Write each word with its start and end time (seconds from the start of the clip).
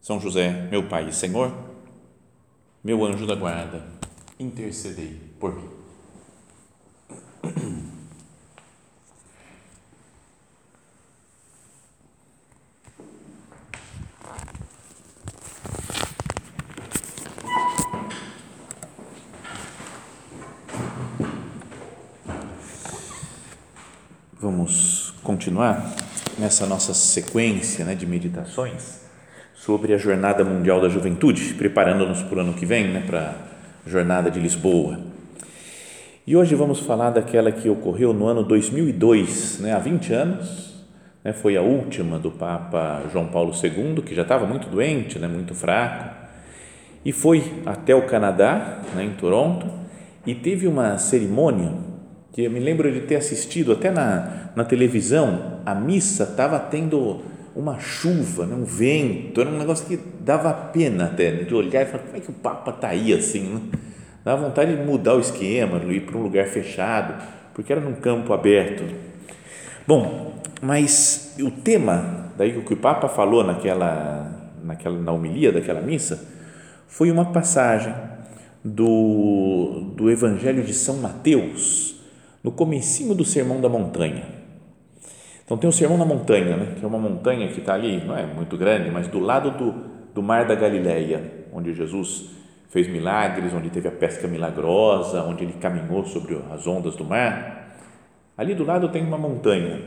são 0.00 0.20
José, 0.20 0.68
meu 0.70 0.84
Pai 0.84 1.08
e 1.08 1.12
Senhor, 1.12 1.52
meu 2.82 3.04
anjo 3.04 3.26
da 3.26 3.34
guarda, 3.34 3.82
intercedei 4.38 5.20
por 5.38 5.54
mim. 5.54 5.68
Vamos 24.40 25.12
continuar 25.22 25.94
nessa 26.38 26.64
nossa 26.64 26.94
sequência 26.94 27.84
né, 27.84 27.94
de 27.94 28.06
meditações 28.06 29.07
sobre 29.60 29.92
a 29.92 29.98
Jornada 29.98 30.44
Mundial 30.44 30.80
da 30.80 30.88
Juventude, 30.88 31.54
preparando-nos 31.54 32.22
para 32.22 32.38
o 32.38 32.40
ano 32.40 32.54
que 32.54 32.64
vem, 32.64 32.88
né, 32.88 33.02
para 33.04 33.34
a 33.84 33.90
Jornada 33.90 34.30
de 34.30 34.38
Lisboa. 34.38 35.00
E 36.26 36.36
hoje 36.36 36.54
vamos 36.54 36.80
falar 36.80 37.10
daquela 37.10 37.50
que 37.50 37.68
ocorreu 37.68 38.12
no 38.12 38.26
ano 38.26 38.44
2002, 38.44 39.58
né, 39.60 39.74
há 39.74 39.78
20 39.78 40.12
anos, 40.12 40.84
né, 41.24 41.32
foi 41.32 41.56
a 41.56 41.62
última 41.62 42.18
do 42.18 42.30
Papa 42.30 43.02
João 43.12 43.26
Paulo 43.26 43.52
II, 43.52 44.02
que 44.02 44.14
já 44.14 44.22
estava 44.22 44.46
muito 44.46 44.68
doente, 44.68 45.18
né, 45.18 45.26
muito 45.26 45.54
fraco, 45.54 46.14
e 47.04 47.10
foi 47.10 47.42
até 47.66 47.94
o 47.94 48.06
Canadá, 48.06 48.80
né, 48.94 49.04
em 49.04 49.10
Toronto, 49.10 49.66
e 50.24 50.34
teve 50.36 50.68
uma 50.68 50.98
cerimônia 50.98 51.72
que 52.32 52.44
eu 52.44 52.50
me 52.50 52.60
lembro 52.60 52.92
de 52.92 53.00
ter 53.00 53.16
assistido 53.16 53.72
até 53.72 53.90
na, 53.90 54.50
na 54.54 54.64
televisão, 54.64 55.60
a 55.66 55.74
missa 55.74 56.22
estava 56.22 56.60
tendo 56.60 57.20
uma 57.58 57.80
chuva, 57.80 58.46
né, 58.46 58.54
um 58.54 58.62
vento, 58.62 59.40
era 59.40 59.50
um 59.50 59.58
negócio 59.58 59.84
que 59.84 59.98
dava 60.20 60.52
pena 60.52 61.06
até 61.06 61.32
de 61.32 61.52
olhar 61.52 61.82
e 61.82 61.86
falar, 61.86 62.04
como 62.04 62.16
é 62.16 62.20
que 62.20 62.30
o 62.30 62.34
Papa 62.34 62.70
está 62.70 62.88
aí 62.90 63.12
assim? 63.12 63.52
Né? 63.52 63.60
Dava 64.24 64.46
vontade 64.46 64.76
de 64.76 64.82
mudar 64.84 65.16
o 65.16 65.20
esquema, 65.20 65.82
ir 65.92 66.02
para 66.02 66.16
um 66.16 66.22
lugar 66.22 66.46
fechado, 66.46 67.20
porque 67.52 67.72
era 67.72 67.80
num 67.80 67.94
campo 67.94 68.32
aberto. 68.32 68.84
Bom, 69.88 70.34
mas 70.62 71.34
o 71.40 71.50
tema, 71.50 72.30
daí 72.38 72.62
que 72.62 72.74
o 72.74 72.76
Papa 72.76 73.08
falou 73.08 73.42
naquela, 73.42 74.52
naquela, 74.62 74.96
na 74.96 75.10
homilia 75.10 75.50
daquela 75.50 75.80
missa, 75.80 76.28
foi 76.86 77.10
uma 77.10 77.32
passagem 77.32 77.92
do, 78.62 79.94
do 79.96 80.08
Evangelho 80.08 80.62
de 80.62 80.74
São 80.74 80.98
Mateus, 80.98 81.96
no 82.40 82.52
comecinho 82.52 83.16
do 83.16 83.24
Sermão 83.24 83.60
da 83.60 83.68
Montanha 83.68 84.37
então 85.48 85.56
tem 85.56 85.66
o 85.66 85.72
Sermão 85.72 85.96
na 85.96 86.04
Montanha, 86.04 86.58
né? 86.58 86.74
que 86.78 86.84
é 86.84 86.86
uma 86.86 86.98
montanha 86.98 87.48
que 87.48 87.60
está 87.60 87.72
ali, 87.72 88.04
não 88.04 88.14
é 88.14 88.26
muito 88.26 88.54
grande, 88.54 88.90
mas 88.90 89.08
do 89.08 89.18
lado 89.18 89.50
do, 89.52 89.72
do 90.12 90.22
Mar 90.22 90.46
da 90.46 90.54
Galileia, 90.54 91.46
onde 91.50 91.72
Jesus 91.72 92.28
fez 92.68 92.86
milagres, 92.86 93.54
onde 93.54 93.70
teve 93.70 93.88
a 93.88 93.90
pesca 93.90 94.28
milagrosa, 94.28 95.22
onde 95.22 95.44
ele 95.44 95.54
caminhou 95.54 96.04
sobre 96.04 96.38
as 96.52 96.66
ondas 96.66 96.96
do 96.96 97.04
mar. 97.06 97.74
Ali 98.36 98.54
do 98.54 98.62
lado 98.62 98.90
tem 98.90 99.02
uma 99.02 99.16
montanha. 99.16 99.80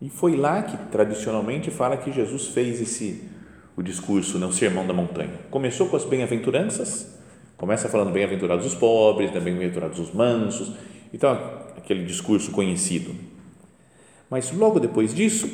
E 0.00 0.08
foi 0.08 0.36
lá 0.36 0.62
que 0.62 0.74
tradicionalmente 0.90 1.70
fala 1.70 1.98
que 1.98 2.10
Jesus 2.10 2.46
fez 2.46 2.80
esse 2.80 3.28
o 3.76 3.82
discurso, 3.82 4.38
né? 4.38 4.46
o 4.46 4.52
Sermão 4.52 4.86
da 4.86 4.94
Montanha. 4.94 5.34
Começou 5.50 5.86
com 5.86 5.96
as 5.96 6.06
bem-aventuranças, 6.06 7.20
começa 7.58 7.90
falando 7.90 8.10
bem-aventurados 8.10 8.64
os 8.64 8.74
pobres, 8.74 9.30
bem-aventurados 9.30 9.98
os 9.98 10.14
mansos. 10.14 10.72
Então, 11.12 11.30
aquele 11.76 12.06
discurso 12.06 12.50
conhecido 12.52 13.31
mas 14.32 14.50
logo 14.50 14.80
depois 14.80 15.14
disso, 15.14 15.46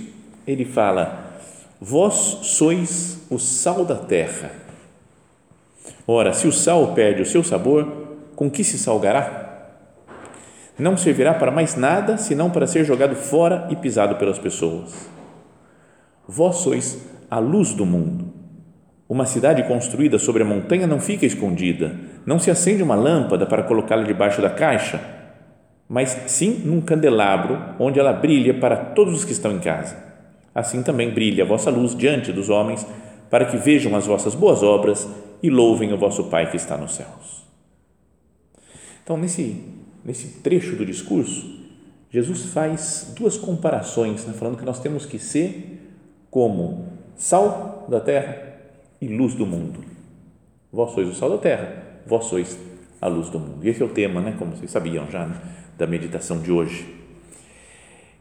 ele 0.46 0.64
fala: 0.64 1.32
Vós 1.80 2.14
sois 2.42 3.26
o 3.28 3.36
sal 3.36 3.84
da 3.84 3.96
terra. 3.96 4.52
Ora, 6.06 6.32
se 6.32 6.46
o 6.46 6.52
sal 6.52 6.94
perde 6.94 7.22
o 7.22 7.26
seu 7.26 7.42
sabor, 7.42 8.16
com 8.36 8.48
que 8.48 8.62
se 8.62 8.78
salgará? 8.78 9.72
Não 10.78 10.96
servirá 10.96 11.34
para 11.34 11.50
mais 11.50 11.74
nada 11.74 12.16
senão 12.16 12.50
para 12.50 12.68
ser 12.68 12.84
jogado 12.84 13.16
fora 13.16 13.66
e 13.68 13.74
pisado 13.74 14.14
pelas 14.14 14.38
pessoas. 14.38 15.10
Vós 16.28 16.58
sois 16.58 16.98
a 17.28 17.40
luz 17.40 17.74
do 17.74 17.84
mundo. 17.84 18.32
Uma 19.08 19.26
cidade 19.26 19.64
construída 19.64 20.20
sobre 20.20 20.44
a 20.44 20.46
montanha 20.46 20.86
não 20.86 21.00
fica 21.00 21.26
escondida, 21.26 21.98
não 22.24 22.38
se 22.38 22.48
acende 22.48 22.84
uma 22.84 22.94
lâmpada 22.94 23.44
para 23.44 23.64
colocá-la 23.64 24.04
debaixo 24.04 24.40
da 24.40 24.50
caixa 24.50 25.17
mas 25.88 26.10
sim 26.26 26.62
num 26.64 26.80
candelabro 26.80 27.58
onde 27.78 27.98
ela 27.98 28.12
brilha 28.12 28.52
para 28.52 28.76
todos 28.76 29.14
os 29.14 29.24
que 29.24 29.32
estão 29.32 29.52
em 29.52 29.58
casa. 29.58 29.96
Assim 30.54 30.82
também 30.82 31.10
brilha 31.10 31.44
a 31.44 31.46
vossa 31.46 31.70
luz 31.70 31.94
diante 31.94 32.32
dos 32.32 32.50
homens, 32.50 32.86
para 33.30 33.46
que 33.46 33.56
vejam 33.56 33.94
as 33.96 34.06
vossas 34.06 34.34
boas 34.34 34.62
obras 34.62 35.08
e 35.42 35.48
louvem 35.48 35.92
o 35.92 35.98
vosso 35.98 36.24
Pai 36.24 36.50
que 36.50 36.56
está 36.56 36.76
nos 36.76 36.94
céus. 36.94 37.46
Então, 39.02 39.16
nesse, 39.16 39.64
nesse 40.04 40.40
trecho 40.40 40.76
do 40.76 40.84
discurso, 40.84 41.58
Jesus 42.10 42.46
faz 42.46 43.14
duas 43.16 43.36
comparações, 43.36 44.26
né, 44.26 44.34
falando 44.34 44.58
que 44.58 44.64
nós 44.64 44.80
temos 44.80 45.06
que 45.06 45.18
ser 45.18 45.80
como 46.30 46.88
sal 47.16 47.86
da 47.88 48.00
terra 48.00 48.36
e 49.00 49.08
luz 49.08 49.34
do 49.34 49.46
mundo. 49.46 49.80
Vós 50.72 50.92
sois 50.92 51.08
o 51.08 51.14
sal 51.14 51.30
da 51.30 51.38
terra, 51.38 52.00
vós 52.06 52.24
sois 52.24 52.58
a 53.00 53.06
luz 53.06 53.30
do 53.30 53.38
mundo. 53.38 53.64
E 53.64 53.68
esse 53.68 53.82
é 53.82 53.86
o 53.86 53.90
tema, 53.90 54.20
né, 54.20 54.34
como 54.38 54.56
vocês 54.56 54.70
sabiam 54.70 55.10
já, 55.10 55.26
né? 55.26 55.36
Da 55.78 55.86
meditação 55.86 56.40
de 56.40 56.50
hoje. 56.50 56.86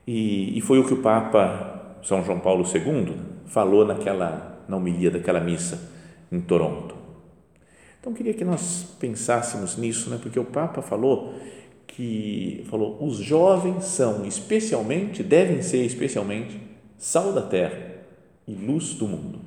E, 0.05 0.57
e, 0.57 0.61
foi 0.61 0.79
o 0.79 0.85
que 0.85 0.93
o 0.93 1.01
Papa 1.01 1.97
São 2.03 2.23
João 2.23 2.39
Paulo 2.39 2.63
II 2.63 3.15
falou 3.47 3.85
naquela 3.85 4.63
na 4.67 4.77
homilia 4.77 5.09
daquela 5.09 5.39
missa 5.39 5.91
em 6.31 6.39
Toronto. 6.39 6.95
Então 7.99 8.13
queria 8.13 8.33
que 8.33 8.45
nós 8.45 8.95
pensássemos 8.99 9.75
nisso, 9.75 10.09
né? 10.09 10.19
Porque 10.21 10.39
o 10.39 10.45
Papa 10.45 10.81
falou 10.81 11.33
que 11.85 12.63
falou 12.69 12.97
os 13.01 13.17
jovens 13.17 13.85
são 13.85 14.25
especialmente 14.25 15.23
devem 15.23 15.61
ser 15.61 15.83
especialmente 15.83 16.59
sal 16.97 17.33
da 17.33 17.41
terra 17.41 17.77
e 18.47 18.53
luz 18.53 18.93
do 18.93 19.07
mundo. 19.07 19.39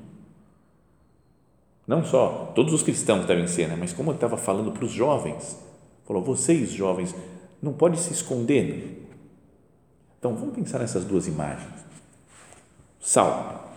Não 1.87 2.05
só 2.05 2.53
todos 2.55 2.73
os 2.73 2.83
cristãos 2.83 3.27
devem 3.27 3.47
ser, 3.47 3.69
né? 3.69 3.77
Mas 3.79 3.93
como 3.93 4.11
ele 4.11 4.17
estava 4.17 4.37
falando 4.37 4.73
para 4.73 4.85
os 4.85 4.93
jovens, 4.93 5.59
falou 6.07 6.23
vocês 6.23 6.71
jovens 6.71 7.15
não 7.63 7.73
pode 7.73 7.99
se 7.99 8.13
esconder. 8.13 9.07
Então 10.19 10.35
vamos 10.35 10.55
pensar 10.55 10.79
nessas 10.79 11.05
duas 11.05 11.27
imagens. 11.27 11.75
Sal. 13.01 13.73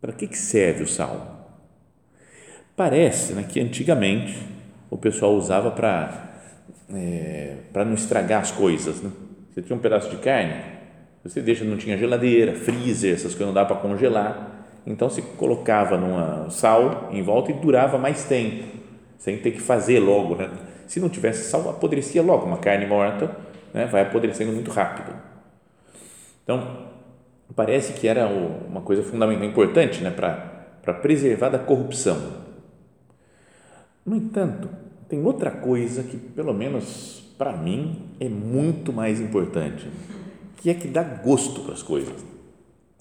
Para 0.00 0.12
que, 0.12 0.34
serve 0.36 0.84
o 0.84 0.88
sal? 0.88 1.60
Parece 2.74 3.34
né, 3.34 3.42
que 3.42 3.60
antigamente 3.60 4.38
o 4.88 4.96
pessoal 4.96 5.34
usava 5.34 5.70
para 5.70 6.30
é, 6.94 7.56
para 7.72 7.84
não 7.84 7.94
estragar 7.94 8.40
as 8.40 8.50
coisas. 8.50 9.00
Né? 9.02 9.10
Você 9.52 9.62
tinha 9.62 9.76
um 9.76 9.80
pedaço 9.80 10.10
de 10.10 10.16
carne, 10.16 10.54
você 11.22 11.40
deixa, 11.40 11.64
não 11.64 11.76
tinha 11.76 11.96
geladeira, 11.96 12.54
freezer, 12.54 13.14
essas 13.14 13.34
coisas 13.34 13.46
não 13.46 13.54
dá 13.54 13.64
para 13.64 13.76
congelar. 13.76 14.66
Então 14.86 15.10
se 15.10 15.20
colocava 15.22 15.96
numa 15.96 16.48
sal 16.50 17.10
em 17.12 17.22
volta 17.22 17.50
e 17.50 17.54
durava 17.54 17.98
mais 17.98 18.24
tempo, 18.24 18.64
sem 19.18 19.36
ter 19.38 19.50
que 19.52 19.60
fazer 19.60 20.00
logo, 20.00 20.36
né? 20.36 20.50
Se 20.90 20.98
não 20.98 21.08
tivesse 21.08 21.48
sal, 21.48 21.70
apodrecia 21.70 22.20
logo. 22.20 22.46
Uma 22.46 22.58
carne 22.58 22.84
morta 22.84 23.30
né, 23.72 23.86
vai 23.86 24.02
apodrecendo 24.02 24.50
muito 24.50 24.72
rápido. 24.72 25.16
Então, 26.42 26.88
parece 27.54 27.92
que 27.92 28.08
era 28.08 28.26
uma 28.26 28.80
coisa 28.80 29.00
fundamental, 29.00 29.46
importante 29.46 30.02
né, 30.02 30.10
para 30.10 30.92
preservar 30.94 31.48
da 31.48 31.60
corrupção. 31.60 32.18
No 34.04 34.16
entanto, 34.16 34.68
tem 35.08 35.24
outra 35.24 35.52
coisa 35.52 36.02
que, 36.02 36.16
pelo 36.16 36.52
menos 36.52 37.22
para 37.38 37.52
mim, 37.52 38.10
é 38.18 38.28
muito 38.28 38.92
mais 38.92 39.20
importante, 39.20 39.88
que 40.56 40.70
é 40.70 40.74
que 40.74 40.88
dá 40.88 41.04
gosto 41.04 41.60
para 41.60 41.74
as 41.74 41.84
coisas, 41.84 42.16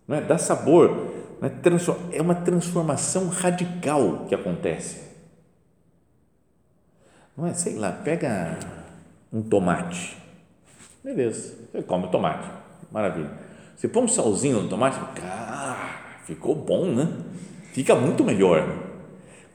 não 0.08 0.16
é? 0.16 0.22
dá 0.22 0.38
sabor, 0.38 1.08
é? 1.42 2.18
é 2.18 2.22
uma 2.22 2.36
transformação 2.36 3.30
radical 3.30 4.28
que 4.30 4.36
acontece 4.36 5.09
não 7.40 7.48
é? 7.48 7.54
Sei 7.54 7.76
lá, 7.76 7.92
pega 7.92 8.60
um 9.32 9.42
tomate. 9.42 10.18
Beleza, 11.04 11.56
você 11.72 11.82
come 11.82 12.06
o 12.06 12.10
tomate. 12.10 12.50
Maravilha. 12.92 13.32
Você 13.76 13.88
põe 13.88 14.04
um 14.04 14.08
salzinho 14.08 14.62
no 14.62 14.68
tomate, 14.68 15.00
cara, 15.16 16.20
ficou 16.26 16.54
bom, 16.54 16.86
né? 16.86 17.08
Fica 17.72 17.96
muito 17.96 18.26
melhor. 18.26 18.68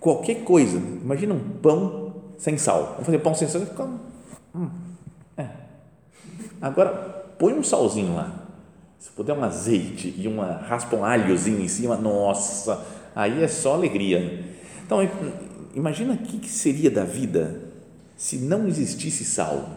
Qualquer 0.01 0.37
coisa, 0.45 0.79
imagina 0.79 1.35
um 1.35 1.41
pão 1.61 2.15
sem 2.39 2.57
sal. 2.57 2.93
Vamos 2.93 3.07
fazer 3.07 3.19
pão 3.19 3.35
sem 3.35 3.47
sal, 3.47 3.61
fica, 3.61 3.87
hum, 4.55 4.71
é. 5.37 5.47
Agora, 6.63 6.91
põe 7.39 7.53
um 7.53 7.63
salzinho 7.63 8.15
lá. 8.15 8.47
Se 8.99 9.11
puder 9.11 9.35
um 9.35 9.45
azeite 9.45 10.15
e 10.17 10.27
uma 10.27 10.53
raspa 10.53 10.97
um 10.97 11.05
alhozinho 11.05 11.61
em 11.61 11.69
cima, 11.69 11.97
nossa, 11.97 12.83
aí 13.15 13.43
é 13.43 13.49
só 13.49 13.75
alegria. 13.75 14.43
Então, 14.87 15.07
imagina 15.75 16.15
o 16.15 16.17
que 16.17 16.49
seria 16.49 16.91
da 16.91 17.05
vida 17.05 17.64
se 18.17 18.39
não 18.39 18.67
existisse 18.67 19.25
sal. 19.25 19.69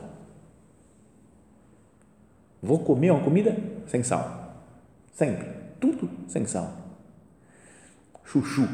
Vou 2.61 2.79
comer 2.79 3.11
uma 3.11 3.23
comida 3.23 3.57
sem 3.87 4.03
sal. 4.03 4.65
Sempre. 5.13 5.47
Tudo 5.79 6.09
sem 6.27 6.45
sal. 6.45 6.73
Chuchu 8.23 8.67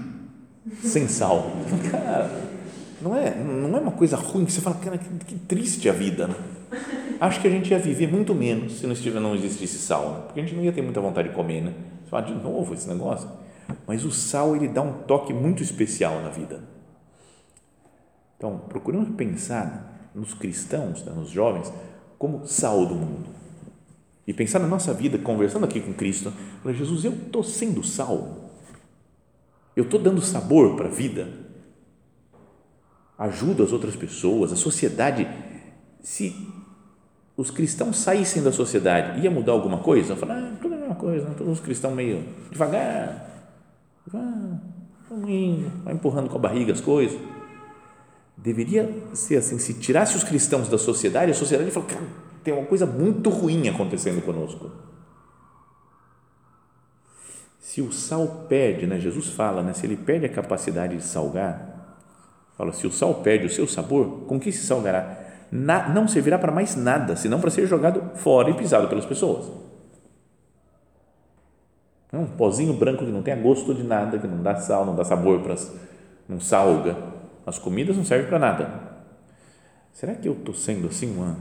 sem 0.81 1.07
sal. 1.07 1.51
Cara, 1.91 2.29
não 3.01 3.15
é, 3.15 3.35
não 3.35 3.77
é 3.77 3.81
uma 3.81 3.91
coisa 3.91 4.15
ruim 4.15 4.45
que 4.45 4.51
você 4.51 4.61
fala, 4.61 4.77
cara, 4.77 4.97
que, 4.97 5.09
que 5.25 5.35
triste 5.35 5.89
a 5.89 5.93
vida. 5.93 6.27
Né? 6.27 6.35
Acho 7.19 7.41
que 7.41 7.47
a 7.47 7.51
gente 7.51 7.69
ia 7.69 7.77
viver 7.77 8.07
muito 8.07 8.33
menos 8.33 8.79
se 8.79 8.85
não, 8.85 8.93
estiver, 8.93 9.19
não 9.19 9.35
existisse 9.35 9.77
sal, 9.77 10.11
né? 10.11 10.21
porque 10.25 10.39
a 10.39 10.43
gente 10.43 10.55
não 10.55 10.63
ia 10.63 10.71
ter 10.71 10.81
muita 10.81 11.01
vontade 11.01 11.29
de 11.29 11.35
comer, 11.35 11.61
né? 11.61 11.73
Você 12.03 12.09
fala 12.09 12.23
de 12.23 12.33
novo 12.33 12.73
esse 12.73 12.87
negócio. 12.87 13.29
Mas 13.85 14.05
o 14.05 14.11
sal, 14.11 14.55
ele 14.55 14.67
dá 14.67 14.81
um 14.81 14.93
toque 15.03 15.33
muito 15.33 15.61
especial 15.61 16.21
na 16.21 16.29
vida. 16.29 16.61
Então, 18.43 18.57
procuramos 18.57 19.15
pensar 19.15 20.11
nos 20.13 20.33
cristãos, 20.33 21.01
né, 21.05 21.13
nos 21.13 21.29
jovens, 21.29 21.71
como 22.19 22.45
sal 22.45 22.85
do 22.85 22.93
mundo. 22.93 23.29
E 24.27 24.33
pensar 24.33 24.59
na 24.59 24.67
nossa 24.67 24.93
vida, 24.93 25.17
conversando 25.17 25.63
aqui 25.63 25.79
com 25.79 25.93
Cristo, 25.93 26.29
falar, 26.61 26.75
Jesus, 26.75 27.05
eu 27.05 27.13
estou 27.13 27.41
sendo 27.41 27.81
sal. 27.85 28.51
Eu 29.73 29.85
estou 29.85 29.97
dando 29.97 30.19
sabor 30.19 30.75
para 30.75 30.87
a 30.87 30.91
vida. 30.91 31.25
Ajudo 33.17 33.63
as 33.63 33.71
outras 33.71 33.95
pessoas, 33.95 34.51
a 34.51 34.57
sociedade. 34.57 35.25
Se 36.01 36.35
os 37.37 37.49
cristãos 37.49 37.95
saíssem 37.95 38.43
da 38.43 38.51
sociedade, 38.51 39.21
ia 39.21 39.31
mudar 39.31 39.53
alguma 39.53 39.77
coisa? 39.77 40.17
Falar, 40.17 40.37
ah, 40.37 40.57
tudo 40.61 40.73
é 40.73 40.77
a 40.77 40.79
mesma 40.81 40.95
coisa, 40.95 41.29
né? 41.29 41.35
todos 41.37 41.53
os 41.53 41.59
cristãos 41.61 41.95
meio 41.95 42.25
devagar, 42.51 43.55
indo, 45.25 45.71
vai 45.85 45.93
empurrando 45.93 46.29
com 46.29 46.35
a 46.35 46.41
barriga 46.41 46.73
as 46.73 46.81
coisas. 46.81 47.17
Deveria 48.43 48.93
ser 49.13 49.37
assim, 49.37 49.57
se 49.57 49.75
tirasse 49.75 50.17
os 50.17 50.23
cristãos 50.23 50.67
da 50.67 50.77
sociedade, 50.77 51.31
a 51.31 51.33
sociedade 51.33 51.71
fala, 51.71 51.85
cara, 51.85 52.03
tem 52.43 52.53
uma 52.53 52.65
coisa 52.65 52.85
muito 52.85 53.29
ruim 53.29 53.69
acontecendo 53.69 54.21
conosco. 54.21 54.69
Se 57.61 57.79
o 57.79 57.93
sal 57.93 58.45
perde, 58.49 58.85
né, 58.85 58.99
Jesus 58.99 59.27
fala, 59.27 59.63
né, 59.63 59.71
se 59.71 59.85
ele 59.85 59.95
perde 59.95 60.25
a 60.25 60.29
capacidade 60.29 60.97
de 60.97 61.03
salgar, 61.03 61.97
fala, 62.57 62.73
se 62.73 62.85
o 62.85 62.91
sal 62.91 63.15
perde 63.21 63.45
o 63.45 63.49
seu 63.49 63.65
sabor, 63.65 64.25
com 64.27 64.37
que 64.37 64.51
se 64.51 64.67
salgará? 64.67 65.19
Na, 65.49 65.87
não 65.87 66.05
servirá 66.05 66.37
para 66.37 66.51
mais 66.51 66.75
nada, 66.75 67.15
senão 67.15 67.39
para 67.39 67.49
ser 67.49 67.65
jogado 67.65 68.17
fora 68.17 68.49
e 68.49 68.55
pisado 68.55 68.89
pelas 68.89 69.05
pessoas. 69.05 69.49
Um 72.11 72.25
pozinho 72.25 72.73
branco 72.73 73.05
que 73.05 73.11
não 73.11 73.23
tem 73.23 73.41
gosto 73.41 73.73
de 73.73 73.83
nada, 73.83 74.19
que 74.19 74.27
não 74.27 74.43
dá 74.43 74.57
sal, 74.57 74.85
não 74.85 74.95
dá 74.95 75.05
sabor, 75.05 75.39
para, 75.39 75.55
não 76.27 76.41
salga. 76.41 77.12
As 77.45 77.59
comidas 77.59 77.97
não 77.97 78.05
servem 78.05 78.27
para 78.27 78.39
nada. 78.39 78.93
Será 79.91 80.15
que 80.15 80.27
eu 80.27 80.33
estou 80.33 80.53
sendo 80.53 80.87
assim 80.87 81.15
uma, 81.15 81.37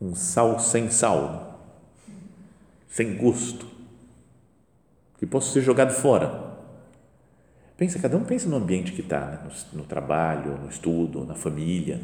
um 0.00 0.14
sal 0.14 0.58
sem 0.58 0.90
sal? 0.90 1.60
Sem 2.88 3.16
gosto? 3.16 3.66
Que 5.18 5.26
posso 5.26 5.52
ser 5.52 5.62
jogado 5.62 5.92
fora? 5.92 6.56
Pensa, 7.76 7.98
cada 7.98 8.16
um 8.16 8.24
pensa 8.24 8.48
no 8.48 8.56
ambiente 8.56 8.92
que 8.92 9.00
está, 9.00 9.20
né? 9.20 9.40
no, 9.72 9.78
no 9.78 9.84
trabalho, 9.84 10.58
no 10.58 10.68
estudo, 10.68 11.24
na 11.24 11.34
família 11.34 12.00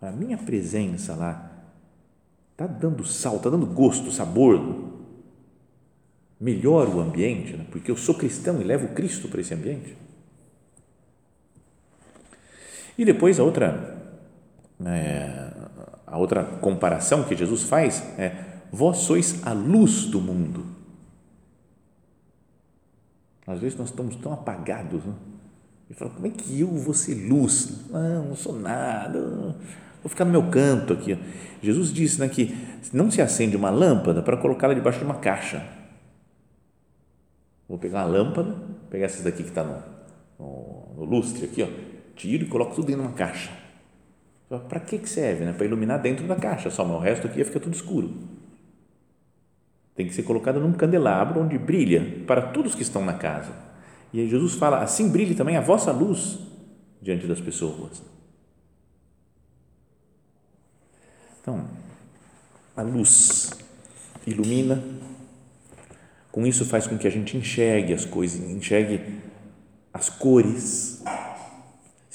a 0.00 0.10
minha 0.10 0.36
presença 0.36 1.14
lá 1.14 1.52
está 2.52 2.66
dando 2.66 3.04
sal, 3.04 3.36
está 3.36 3.50
dando 3.50 3.66
gosto, 3.66 4.10
sabor, 4.10 4.92
melhora 6.40 6.88
o 6.90 7.00
ambiente, 7.00 7.54
né? 7.54 7.66
porque 7.70 7.90
eu 7.90 7.96
sou 7.96 8.14
cristão 8.14 8.60
e 8.60 8.64
levo 8.64 8.88
Cristo 8.88 9.28
para 9.28 9.40
esse 9.40 9.52
ambiente. 9.52 9.96
E 12.98 13.04
depois 13.04 13.38
a 13.38 13.44
outra, 13.44 13.98
é, 14.84 15.50
a 16.06 16.18
outra 16.18 16.44
comparação 16.44 17.24
que 17.24 17.36
Jesus 17.36 17.64
faz 17.64 18.02
é: 18.18 18.44
vós 18.72 18.98
sois 18.98 19.46
a 19.46 19.52
luz 19.52 20.06
do 20.06 20.20
mundo. 20.20 20.64
Às 23.46 23.60
vezes 23.60 23.78
nós 23.78 23.90
estamos 23.90 24.16
tão 24.16 24.32
apagados, 24.32 25.04
né? 25.04 25.14
E 25.88 25.94
fala, 25.94 26.10
como 26.10 26.26
é 26.26 26.30
que 26.30 26.60
eu 26.60 26.66
vou 26.66 26.92
ser 26.92 27.14
luz? 27.28 27.88
Não, 27.90 28.24
não 28.24 28.34
sou 28.36 28.58
nada 28.58 29.54
Vou 30.06 30.08
ficar 30.08 30.24
no 30.24 30.30
meu 30.30 30.48
canto 30.50 30.92
aqui. 30.92 31.18
Jesus 31.60 31.92
disse 31.92 32.20
né, 32.20 32.28
que 32.28 32.56
não 32.92 33.10
se 33.10 33.20
acende 33.20 33.56
uma 33.56 33.70
lâmpada 33.70 34.22
para 34.22 34.36
colocá-la 34.36 34.72
debaixo 34.72 35.00
de 35.00 35.04
uma 35.04 35.16
caixa. 35.16 35.66
Vou 37.68 37.76
pegar 37.76 38.04
uma 38.04 38.18
lâmpada, 38.18 38.54
pegar 38.88 39.06
essa 39.06 39.24
daqui 39.24 39.42
que 39.42 39.48
está 39.48 39.64
no, 39.64 39.82
no, 40.38 40.94
no, 40.96 41.04
lustre 41.04 41.46
aqui, 41.46 41.60
ó, 41.60 41.66
tiro 42.16 42.44
e 42.44 42.48
coloco 42.48 42.74
tudo 42.74 42.86
dentro 42.86 43.02
de 43.02 43.08
uma 43.08 43.14
caixa. 43.14 43.50
Para 44.48 44.80
que, 44.80 45.06
serve? 45.06 45.44
Né? 45.44 45.52
Para 45.52 45.66
iluminar 45.66 46.00
dentro 46.00 46.26
da 46.26 46.36
caixa 46.36 46.70
só, 46.70 46.84
mas 46.84 46.96
o 46.96 47.00
resto 47.00 47.26
aqui 47.26 47.38
ia 47.38 47.44
ficar 47.44 47.60
tudo 47.60 47.74
escuro. 47.74 48.12
Tem 49.94 50.06
que 50.06 50.14
ser 50.14 50.22
colocado 50.22 50.60
num 50.60 50.72
candelabro 50.72 51.40
onde 51.40 51.56
brilha 51.58 52.22
para 52.26 52.42
todos 52.42 52.74
que 52.74 52.82
estão 52.82 53.04
na 53.04 53.14
casa. 53.14 53.52
E 54.12 54.20
aí 54.20 54.28
Jesus 54.28 54.54
fala: 54.54 54.82
assim 54.82 55.08
brilhe 55.10 55.34
também 55.34 55.56
a 55.56 55.60
vossa 55.60 55.90
luz 55.90 56.38
diante 57.00 57.26
das 57.26 57.40
pessoas. 57.40 58.02
Então, 61.40 61.64
a 62.76 62.82
luz 62.82 63.50
ilumina, 64.26 64.82
com 66.30 66.46
isso 66.46 66.64
faz 66.64 66.86
com 66.86 66.98
que 66.98 67.06
a 67.06 67.10
gente 67.10 67.36
enxergue 67.36 67.94
as 67.94 68.04
coisas, 68.04 68.40
enxergue 68.50 69.20
as 69.94 70.10
cores. 70.10 71.02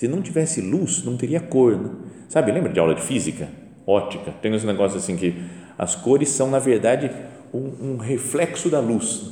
Se 0.02 0.08
não 0.08 0.20
tivesse 0.20 0.62
luz, 0.62 1.04
não 1.04 1.16
teria 1.16 1.40
cor. 1.40 1.78
Né? 1.78 1.92
Sabe, 2.28 2.52
lembra 2.52 2.74
de 2.74 2.80
aula 2.80 2.96
de 2.96 3.04
física? 3.04 3.48
Ótica. 3.86 4.32
Tem 4.42 4.52
uns 4.52 4.64
negócios 4.64 5.04
assim 5.04 5.16
que 5.16 5.36
as 5.78 5.94
cores 5.94 6.30
são, 6.30 6.50
na 6.50 6.58
verdade, 6.58 7.12
um, 7.54 7.92
um 7.92 7.98
reflexo 7.98 8.68
da 8.68 8.80
luz. 8.80 9.32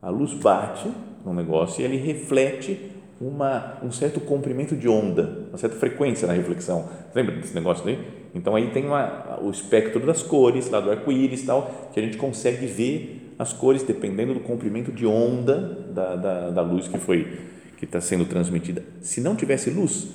A 0.00 0.08
luz 0.08 0.32
bate 0.32 0.90
no 1.22 1.34
negócio 1.34 1.82
e 1.82 1.84
ele 1.84 1.98
reflete 1.98 2.80
uma, 3.20 3.76
um 3.82 3.92
certo 3.92 4.20
comprimento 4.20 4.74
de 4.74 4.88
onda, 4.88 5.48
uma 5.50 5.58
certa 5.58 5.76
frequência 5.76 6.26
na 6.26 6.32
reflexão. 6.32 6.88
Lembra 7.14 7.36
desse 7.36 7.54
negócio 7.54 7.84
daí? 7.84 7.98
Então 8.34 8.56
aí 8.56 8.70
tem 8.70 8.86
uma, 8.86 9.38
o 9.42 9.50
espectro 9.50 10.00
das 10.06 10.22
cores, 10.22 10.70
lá 10.70 10.80
do 10.80 10.90
arco-íris 10.90 11.44
tal, 11.44 11.90
que 11.92 12.00
a 12.00 12.02
gente 12.02 12.16
consegue 12.16 12.64
ver 12.64 13.34
as 13.38 13.52
cores 13.52 13.82
dependendo 13.82 14.32
do 14.32 14.40
comprimento 14.40 14.90
de 14.90 15.04
onda 15.04 15.58
da, 15.92 16.16
da, 16.16 16.50
da 16.52 16.62
luz 16.62 16.88
que 16.88 16.96
foi 16.96 17.50
que 17.80 17.86
está 17.86 17.98
sendo 17.98 18.26
transmitida. 18.26 18.84
Se 19.00 19.22
não 19.22 19.34
tivesse 19.34 19.70
luz, 19.70 20.08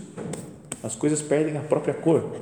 as 0.84 0.96
coisas 0.96 1.20
perdem 1.20 1.58
a 1.58 1.62
própria 1.62 1.96
cor. 1.96 2.40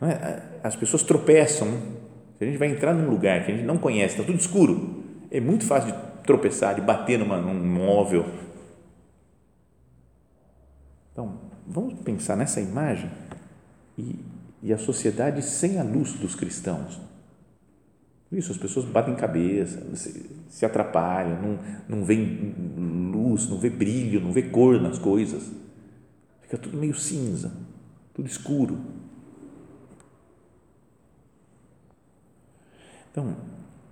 É? 0.00 0.40
As 0.64 0.74
pessoas 0.74 1.02
tropeçam. 1.02 1.68
Se 2.38 2.44
a 2.44 2.46
gente 2.46 2.56
vai 2.56 2.68
entrar 2.68 2.94
num 2.94 3.10
lugar 3.10 3.44
que 3.44 3.52
a 3.52 3.54
gente 3.54 3.66
não 3.66 3.76
conhece, 3.76 4.14
está 4.14 4.24
tudo 4.24 4.38
escuro, 4.38 5.04
é 5.30 5.40
muito 5.40 5.66
fácil 5.66 5.92
de 5.92 5.98
tropeçar, 6.22 6.74
de 6.74 6.80
bater 6.80 7.18
numa, 7.18 7.36
num 7.36 7.52
móvel. 7.54 8.24
Então, 11.12 11.38
vamos 11.66 11.94
pensar 12.00 12.34
nessa 12.34 12.62
imagem 12.62 13.10
e, 13.98 14.18
e 14.62 14.72
a 14.72 14.78
sociedade 14.78 15.42
sem 15.42 15.78
a 15.78 15.82
luz 15.82 16.14
dos 16.14 16.34
cristãos. 16.34 16.98
Isso, 18.30 18.52
as 18.52 18.58
pessoas 18.58 18.84
batem 18.84 19.14
cabeça, 19.14 19.96
se, 19.96 20.30
se 20.48 20.66
atrapalham, 20.66 21.40
não, 21.40 21.58
não 21.88 22.04
vê 22.04 22.14
luz, 22.16 23.48
não 23.48 23.58
vê 23.58 23.70
brilho, 23.70 24.20
não 24.20 24.32
vê 24.32 24.42
cor 24.42 24.80
nas 24.80 24.98
coisas. 24.98 25.50
Fica 26.42 26.58
tudo 26.58 26.76
meio 26.76 26.94
cinza, 26.94 27.52
tudo 28.12 28.28
escuro. 28.28 28.78
Então, 33.10 33.34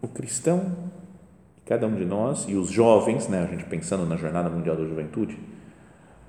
o 0.02 0.08
cristão, 0.08 0.90
cada 1.64 1.86
um 1.86 1.96
de 1.96 2.04
nós, 2.04 2.44
e 2.46 2.54
os 2.54 2.70
jovens, 2.70 3.28
né, 3.28 3.42
a 3.42 3.46
gente 3.46 3.64
pensando 3.64 4.04
na 4.04 4.16
Jornada 4.16 4.50
Mundial 4.50 4.76
da 4.76 4.84
Juventude, 4.84 5.38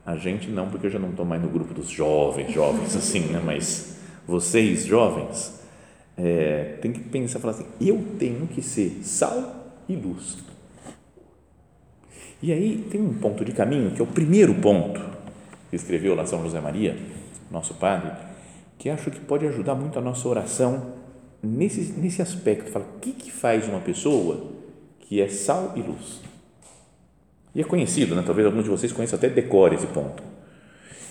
a 0.06 0.16
gente 0.16 0.50
não, 0.50 0.70
porque 0.70 0.88
eu 0.88 0.92
já 0.92 0.98
não 0.98 1.10
estou 1.10 1.26
mais 1.26 1.42
no 1.42 1.50
grupo 1.50 1.74
dos 1.74 1.90
jovens, 1.90 2.54
jovens 2.54 2.96
assim, 2.96 3.28
né? 3.28 3.42
Mas 3.44 3.98
vocês, 4.26 4.86
jovens, 4.86 5.57
é, 6.18 6.78
tem 6.82 6.92
que 6.92 7.00
pensar, 7.00 7.40
falar 7.40 7.54
assim, 7.54 7.68
eu 7.80 8.04
tenho 8.18 8.48
que 8.48 8.62
ser 8.62 9.02
sal 9.04 9.76
e 9.88 9.96
luz. 9.96 10.38
E 12.42 12.52
aí 12.52 12.88
tem 12.90 13.02
um 13.02 13.14
ponto 13.14 13.46
de 13.46 13.52
caminho, 13.52 13.92
que 13.92 14.02
é 14.02 14.04
o 14.04 14.08
primeiro 14.08 14.56
ponto 14.56 15.00
que 15.70 15.76
escreveu 15.76 16.16
lá 16.16 16.26
São 16.26 16.42
José 16.42 16.60
Maria, 16.60 16.98
nosso 17.52 17.74
padre, 17.76 18.12
que 18.78 18.90
acho 18.90 19.12
que 19.12 19.20
pode 19.20 19.46
ajudar 19.48 19.76
muito 19.76 19.98
a 19.98 20.02
nossa 20.02 20.28
oração 20.28 20.94
nesse, 21.42 21.94
nesse 21.94 22.22
aspecto. 22.22 22.72
Fala, 22.72 22.86
o 22.86 23.00
que, 23.00 23.12
que 23.12 23.32
faz 23.32 23.68
uma 23.68 23.80
pessoa 23.80 24.52
que 25.00 25.22
é 25.22 25.28
sal 25.28 25.74
e 25.76 25.82
luz. 25.82 26.22
E 27.56 27.62
é 27.62 27.64
conhecido, 27.64 28.16
né? 28.16 28.24
talvez 28.26 28.46
alguns 28.46 28.64
de 28.64 28.70
vocês 28.70 28.92
conheçam 28.92 29.18
até 29.18 29.30
decore 29.30 29.76
esse 29.76 29.88
ponto. 29.88 30.22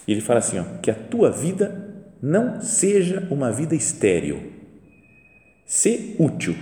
E 0.07 0.13
ele 0.13 0.21
fala 0.21 0.39
assim: 0.39 0.59
ó, 0.59 0.65
que 0.81 0.91
a 0.91 0.95
tua 0.95 1.31
vida 1.31 1.95
não 2.23 2.61
seja 2.61 3.27
uma 3.31 3.51
vida 3.51 3.75
estéril. 3.75 4.56
Sê 5.67 6.15
útil. 6.19 6.57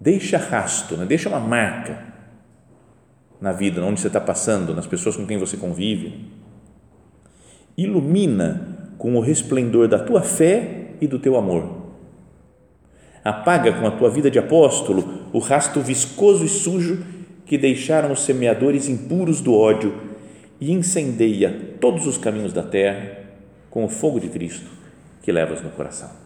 Deixa 0.00 0.36
rasto, 0.36 0.96
né? 0.96 1.06
deixa 1.06 1.28
uma 1.28 1.38
marca 1.38 2.02
na 3.40 3.52
vida, 3.52 3.82
onde 3.82 4.00
você 4.00 4.08
está 4.08 4.20
passando, 4.20 4.74
nas 4.74 4.86
pessoas 4.86 5.16
com 5.16 5.24
quem 5.24 5.38
você 5.38 5.56
convive. 5.56 6.28
Ilumina 7.78 8.90
com 8.98 9.14
o 9.14 9.20
resplendor 9.20 9.86
da 9.86 9.98
tua 9.98 10.20
fé 10.20 10.88
e 11.00 11.06
do 11.06 11.18
teu 11.18 11.36
amor. 11.36 11.80
Apaga 13.22 13.72
com 13.72 13.86
a 13.86 13.90
tua 13.90 14.10
vida 14.10 14.30
de 14.30 14.38
apóstolo 14.38 15.28
o 15.32 15.38
rasto 15.38 15.80
viscoso 15.80 16.44
e 16.44 16.48
sujo 16.48 17.04
que 17.46 17.56
deixaram 17.56 18.12
os 18.12 18.22
semeadores 18.22 18.88
impuros 18.88 19.40
do 19.40 19.54
ódio 19.54 19.94
e 20.60 20.72
incendeia 20.72 21.76
todos 21.80 22.06
os 22.06 22.18
caminhos 22.18 22.52
da 22.52 22.62
terra 22.62 23.18
com 23.70 23.84
o 23.84 23.88
fogo 23.88 24.18
de 24.18 24.28
Cristo 24.28 24.70
que 25.22 25.30
levas 25.30 25.62
no 25.62 25.70
coração. 25.70 26.19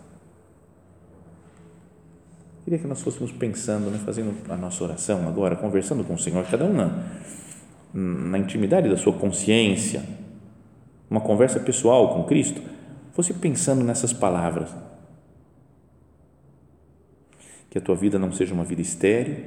Queria 2.65 2.79
que 2.79 2.87
nós 2.87 3.03
fôssemos 3.03 3.31
pensando, 3.31 3.91
né, 3.91 3.99
fazendo 3.99 4.35
a 4.51 4.57
nossa 4.57 4.83
oração 4.83 5.29
agora, 5.29 5.55
conversando 5.55 6.03
com 6.03 6.15
o 6.15 6.19
Senhor, 6.19 6.43
cada 6.47 6.65
um 6.65 6.73
na, 6.73 7.05
na 7.93 8.39
intimidade 8.39 8.89
da 8.89 8.97
sua 8.97 9.13
consciência, 9.13 10.03
uma 11.11 11.21
conversa 11.21 11.61
pessoal 11.61 12.15
com 12.15 12.25
Cristo, 12.25 12.63
fosse 13.13 13.35
pensando 13.35 13.85
nessas 13.85 14.15
palavras. 14.15 14.75
Que 17.69 17.77
a 17.77 17.81
tua 17.83 17.95
vida 17.95 18.19
não 18.19 18.33
seja 18.33 18.55
uma 18.55 18.65
vida 18.65 18.81
estéril. 18.81 19.45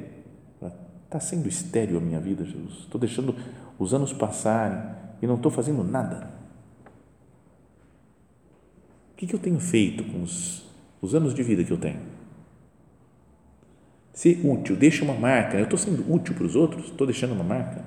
Está 1.06 1.20
sendo 1.20 1.48
estéril 1.48 1.98
a 1.98 2.02
minha 2.02 2.20
vida, 2.20 2.46
Jesus. 2.46 2.80
Estou 2.82 3.00
deixando 3.00 3.34
os 3.80 3.94
anos 3.94 4.14
passarem 4.14 4.78
e 5.22 5.26
não 5.26 5.36
estou 5.36 5.52
fazendo 5.52 5.84
nada. 5.84 6.30
O 9.14 9.16
que, 9.16 9.26
que 9.26 9.34
eu 9.34 9.40
tenho 9.40 9.60
feito 9.60 10.04
com 10.04 10.22
os, 10.22 10.66
os 11.02 11.16
anos 11.16 11.34
de 11.34 11.42
vida 11.42 11.64
que 11.64 11.72
eu 11.72 11.78
tenho? 11.78 12.17
Ser 14.18 14.44
útil, 14.44 14.76
deixa 14.76 15.04
uma 15.04 15.14
marca. 15.14 15.58
Eu 15.58 15.66
estou 15.66 15.78
sendo 15.78 16.12
útil 16.12 16.34
para 16.34 16.44
os 16.44 16.56
outros? 16.56 16.86
Estou 16.86 17.06
deixando 17.06 17.36
uma 17.36 17.44
marca? 17.44 17.86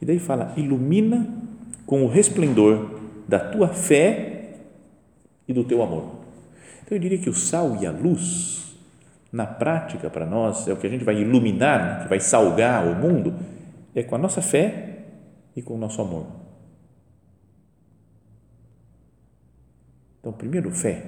E 0.00 0.06
daí 0.06 0.20
fala: 0.20 0.54
ilumina 0.56 1.28
com 1.84 2.04
o 2.04 2.08
resplendor 2.08 3.00
da 3.26 3.40
tua 3.40 3.66
fé 3.70 4.54
e 5.48 5.52
do 5.52 5.64
teu 5.64 5.82
amor. 5.82 6.14
Então 6.84 6.96
eu 6.96 7.00
diria 7.00 7.18
que 7.18 7.28
o 7.28 7.34
sal 7.34 7.76
e 7.82 7.86
a 7.86 7.90
luz, 7.90 8.72
na 9.32 9.44
prática 9.44 10.08
para 10.08 10.24
nós, 10.24 10.68
é 10.68 10.72
o 10.72 10.76
que 10.76 10.86
a 10.86 10.90
gente 10.90 11.02
vai 11.02 11.20
iluminar, 11.20 11.84
né, 11.84 12.02
que 12.04 12.08
vai 12.08 12.20
salgar 12.20 12.86
o 12.86 12.94
mundo, 12.94 13.34
é 13.92 14.04
com 14.04 14.14
a 14.14 14.18
nossa 14.18 14.40
fé 14.40 15.06
e 15.56 15.60
com 15.60 15.74
o 15.74 15.78
nosso 15.78 16.00
amor. 16.00 16.28
Então, 20.20 20.32
primeiro, 20.32 20.70
fé, 20.70 21.02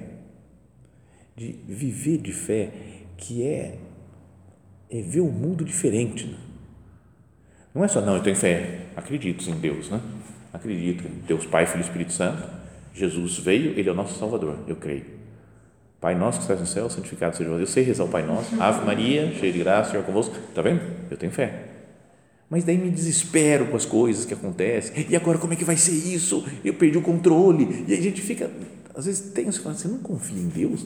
de 1.37 1.53
viver 1.65 2.17
de 2.17 2.33
fé, 2.33 2.69
que 3.15 3.47
é 3.47 3.77
é 4.93 5.01
ver 5.01 5.21
o 5.21 5.31
mundo 5.31 5.65
diferente. 5.65 6.27
Né? 6.27 6.37
Não 7.73 7.83
é 7.83 7.87
só, 7.87 7.99
não, 7.99 8.15
eu 8.15 8.21
tenho 8.21 8.35
fé, 8.35 8.81
acredito 8.95 9.49
em 9.49 9.55
Deus, 9.55 9.89
né? 9.89 9.99
acredito 10.53 11.07
em 11.07 11.25
Deus 11.27 11.47
Pai, 11.47 11.65
Filho 11.65 11.81
e 11.81 11.85
Espírito 11.85 12.13
Santo, 12.13 12.43
Jesus 12.93 13.39
veio, 13.39 13.71
Ele 13.71 13.89
é 13.89 13.91
o 13.91 13.95
nosso 13.95 14.19
Salvador, 14.19 14.59
eu 14.67 14.75
creio. 14.75 15.05
Pai 15.99 16.13
nosso 16.13 16.39
que 16.39 16.43
estás 16.43 16.59
no 16.59 16.67
céu, 16.67 16.89
santificado 16.89 17.35
seja 17.35 17.49
o 17.49 17.57
Eu 17.57 17.65
sei 17.65 17.83
rezar 17.83 18.03
o 18.03 18.09
Pai 18.09 18.23
nosso, 18.23 18.61
Ave 18.61 18.85
Maria, 18.85 19.33
cheia 19.33 19.51
de 19.51 19.59
graça, 19.59 19.91
Senhor 19.91 20.03
convosco. 20.05 20.35
Está 20.49 20.61
vendo? 20.61 20.81
Eu 21.09 21.17
tenho 21.17 21.31
fé. 21.31 21.69
Mas 22.49 22.65
daí 22.65 22.77
me 22.77 22.91
desespero 22.91 23.67
com 23.67 23.77
as 23.77 23.85
coisas 23.85 24.25
que 24.25 24.33
acontecem. 24.33 25.07
E 25.09 25.15
agora 25.15 25.39
como 25.39 25.53
é 25.53 25.55
que 25.55 25.63
vai 25.63 25.77
ser 25.77 25.93
isso? 25.93 26.45
Eu 26.63 26.73
perdi 26.73 26.97
o 26.97 27.01
controle. 27.01 27.85
E 27.87 27.93
a 27.93 28.01
gente 28.01 28.21
fica, 28.21 28.51
às 28.93 29.05
vezes 29.05 29.31
tem, 29.31 29.45
você 29.45 29.59
fala, 29.59 29.73
você 29.73 29.87
não 29.87 29.99
confia 29.99 30.37
em 30.37 30.49
Deus? 30.49 30.85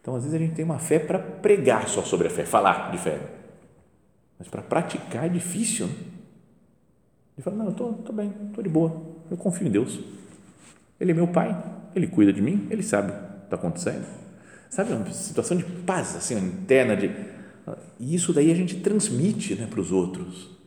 Então, 0.00 0.14
às 0.14 0.22
vezes, 0.22 0.34
a 0.34 0.42
gente 0.42 0.54
tem 0.54 0.64
uma 0.64 0.78
fé 0.78 0.98
para 0.98 1.18
pregar 1.18 1.88
só 1.88 2.02
sobre 2.02 2.28
a 2.28 2.30
fé, 2.30 2.44
falar 2.44 2.90
de 2.90 2.98
fé. 2.98 3.18
Mas 4.38 4.48
para 4.48 4.62
praticar 4.62 5.26
é 5.26 5.28
difícil. 5.28 5.86
Né? 5.86 5.94
Ele 7.36 7.44
fala: 7.44 7.56
Não, 7.56 7.66
eu 7.66 7.70
estou 7.72 8.14
bem, 8.14 8.32
estou 8.48 8.64
de 8.64 8.70
boa, 8.70 9.02
eu 9.30 9.36
confio 9.36 9.66
em 9.66 9.70
Deus. 9.70 10.00
Ele 10.98 11.12
é 11.12 11.14
meu 11.14 11.28
pai, 11.28 11.56
ele 11.94 12.06
cuida 12.06 12.32
de 12.32 12.40
mim, 12.40 12.66
ele 12.70 12.82
sabe 12.82 13.10
o 13.10 13.14
que 13.14 13.44
está 13.44 13.56
acontecendo. 13.56 14.06
Sabe, 14.70 14.92
uma 14.92 15.10
situação 15.12 15.56
de 15.56 15.64
paz 15.64 16.14
assim, 16.16 16.38
interna. 16.38 16.96
De, 16.96 17.10
e 17.98 18.14
isso 18.14 18.32
daí 18.32 18.50
a 18.50 18.54
gente 18.54 18.80
transmite 18.80 19.54
né, 19.54 19.66
para 19.66 19.80
os 19.80 19.90
outros. 19.90 20.58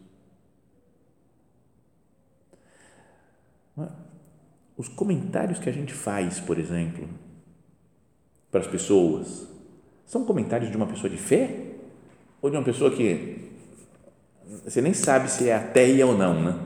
Os 4.75 4.87
comentários 4.87 5.59
que 5.59 5.69
a 5.69 5.71
gente 5.71 5.93
faz, 5.93 6.39
por 6.39 6.57
exemplo, 6.57 7.07
para 8.53 8.61
as 8.61 8.67
pessoas? 8.67 9.47
São 10.05 10.23
comentários 10.23 10.69
de 10.69 10.77
uma 10.77 10.85
pessoa 10.85 11.09
de 11.09 11.17
fé? 11.17 11.71
Ou 12.39 12.51
de 12.51 12.55
uma 12.55 12.63
pessoa 12.63 12.91
que 12.91 13.49
você 14.63 14.79
nem 14.79 14.93
sabe 14.93 15.27
se 15.31 15.49
é 15.49 15.55
ateia 15.55 16.05
ou 16.05 16.15
não, 16.15 16.39
né? 16.39 16.59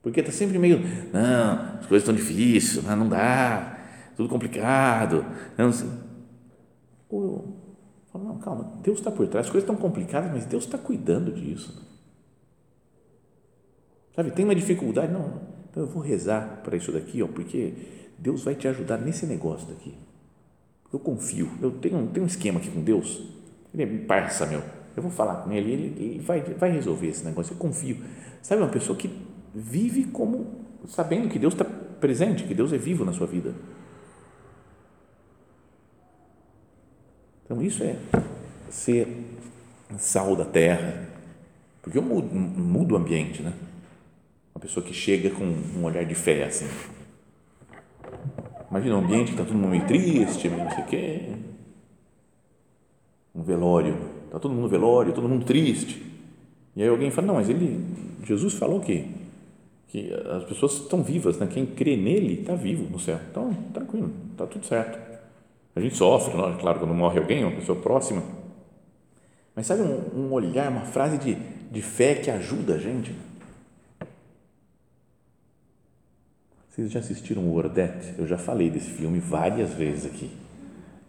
Porque 0.00 0.20
está 0.20 0.30
sempre 0.30 0.56
meio, 0.60 0.78
não, 1.12 1.78
as 1.80 1.86
coisas 1.86 2.08
estão 2.08 2.14
difíceis, 2.14 2.84
não, 2.84 2.94
não 2.94 3.08
dá, 3.08 3.80
tudo 4.16 4.28
complicado. 4.28 5.26
Não, 5.58 5.72
ou 7.08 7.56
eu 8.14 8.20
não, 8.20 8.38
calma, 8.38 8.72
Deus 8.80 8.98
está 8.98 9.10
por 9.10 9.26
trás, 9.26 9.46
as 9.46 9.52
coisas 9.52 9.68
estão 9.68 9.74
complicadas, 9.74 10.30
mas 10.30 10.44
Deus 10.44 10.64
está 10.64 10.78
cuidando 10.78 11.32
disso. 11.32 11.84
Sabe, 14.14 14.30
tem 14.30 14.44
uma 14.44 14.54
dificuldade, 14.54 15.12
não, 15.12 15.40
então 15.68 15.82
eu 15.82 15.88
vou 15.88 16.00
rezar 16.00 16.60
para 16.62 16.76
isso 16.76 16.92
daqui, 16.92 17.20
ó, 17.22 17.26
porque 17.26 17.74
Deus 18.16 18.44
vai 18.44 18.54
te 18.54 18.68
ajudar 18.68 18.98
nesse 18.98 19.26
negócio 19.26 19.66
daqui. 19.66 20.06
Eu 20.96 21.00
confio. 21.00 21.50
Eu 21.60 21.70
tenho, 21.72 22.06
tenho 22.06 22.24
um 22.24 22.26
esquema 22.26 22.58
aqui 22.58 22.70
com 22.70 22.80
Deus. 22.80 23.22
Ele 23.74 23.82
é 23.82 23.86
parça, 24.06 24.46
meu. 24.46 24.62
Eu 24.96 25.02
vou 25.02 25.10
falar 25.10 25.42
com 25.42 25.52
ele, 25.52 25.70
ele, 25.70 26.02
ele 26.02 26.18
vai, 26.20 26.40
vai 26.40 26.72
resolver 26.72 27.08
esse 27.08 27.22
negócio. 27.22 27.52
Eu 27.52 27.58
confio. 27.58 27.98
Sabe, 28.40 28.62
uma 28.62 28.70
pessoa 28.70 28.96
que 28.96 29.10
vive 29.54 30.04
como 30.04 30.64
sabendo 30.88 31.28
que 31.28 31.38
Deus 31.38 31.52
está 31.52 31.66
presente, 31.66 32.44
que 32.44 32.54
Deus 32.54 32.72
é 32.72 32.78
vivo 32.78 33.04
na 33.04 33.12
sua 33.12 33.26
vida. 33.26 33.54
Então, 37.44 37.60
isso 37.60 37.84
é 37.84 37.96
ser 38.70 39.06
sal 39.98 40.34
da 40.34 40.46
terra, 40.46 41.06
porque 41.82 41.98
eu 41.98 42.02
mudo, 42.02 42.34
mudo 42.34 42.94
o 42.94 42.96
ambiente, 42.96 43.42
né? 43.42 43.52
Uma 44.54 44.60
pessoa 44.62 44.84
que 44.84 44.94
chega 44.94 45.28
com 45.28 45.44
um 45.44 45.84
olhar 45.84 46.06
de 46.06 46.14
fé, 46.14 46.44
assim. 46.44 46.66
Imagina 48.76 48.96
um 48.96 48.98
ambiente 48.98 49.28
que 49.28 49.30
está 49.30 49.44
todo 49.44 49.56
mundo 49.56 49.70
meio 49.70 49.86
triste, 49.86 50.50
meio 50.50 50.64
não 50.64 50.70
sei 50.70 50.84
o 50.84 50.86
quê. 50.86 51.20
Um 53.34 53.42
velório, 53.42 53.96
está 54.26 54.38
todo 54.38 54.52
mundo 54.52 54.68
velório, 54.68 55.14
todo 55.14 55.26
mundo 55.26 55.46
triste. 55.46 56.04
E 56.74 56.82
aí 56.82 56.88
alguém 56.88 57.10
fala, 57.10 57.28
não, 57.28 57.34
mas 57.36 57.48
ele, 57.48 57.82
Jesus 58.22 58.52
falou 58.52 58.80
que, 58.80 59.08
que 59.88 60.12
as 60.30 60.44
pessoas 60.44 60.74
estão 60.74 61.02
vivas, 61.02 61.38
né? 61.38 61.48
quem 61.50 61.64
crê 61.64 61.96
nele 61.96 62.40
está 62.40 62.54
vivo 62.54 62.86
no 62.90 62.98
céu. 63.00 63.18
Então, 63.30 63.50
tranquilo, 63.72 64.12
está 64.32 64.46
tudo 64.46 64.66
certo. 64.66 64.98
A 65.74 65.80
gente 65.80 65.96
sofre, 65.96 66.34
claro, 66.60 66.78
quando 66.78 66.92
morre 66.92 67.18
alguém, 67.18 67.44
uma 67.44 67.56
pessoa 67.56 67.80
próxima. 67.80 68.22
Mas 69.54 69.66
sabe 69.66 69.80
um, 69.80 70.26
um 70.26 70.32
olhar, 70.34 70.70
uma 70.70 70.82
frase 70.82 71.16
de, 71.16 71.34
de 71.34 71.80
fé 71.80 72.16
que 72.16 72.30
ajuda 72.30 72.74
a 72.74 72.78
gente? 72.78 73.14
Vocês 76.76 76.92
já 76.92 77.00
assistiram 77.00 77.40
o 77.40 77.56
Ordete? 77.56 78.12
Eu 78.18 78.26
já 78.26 78.36
falei 78.36 78.68
desse 78.68 78.90
filme 78.90 79.18
várias 79.18 79.72
vezes 79.72 80.04
aqui. 80.04 80.30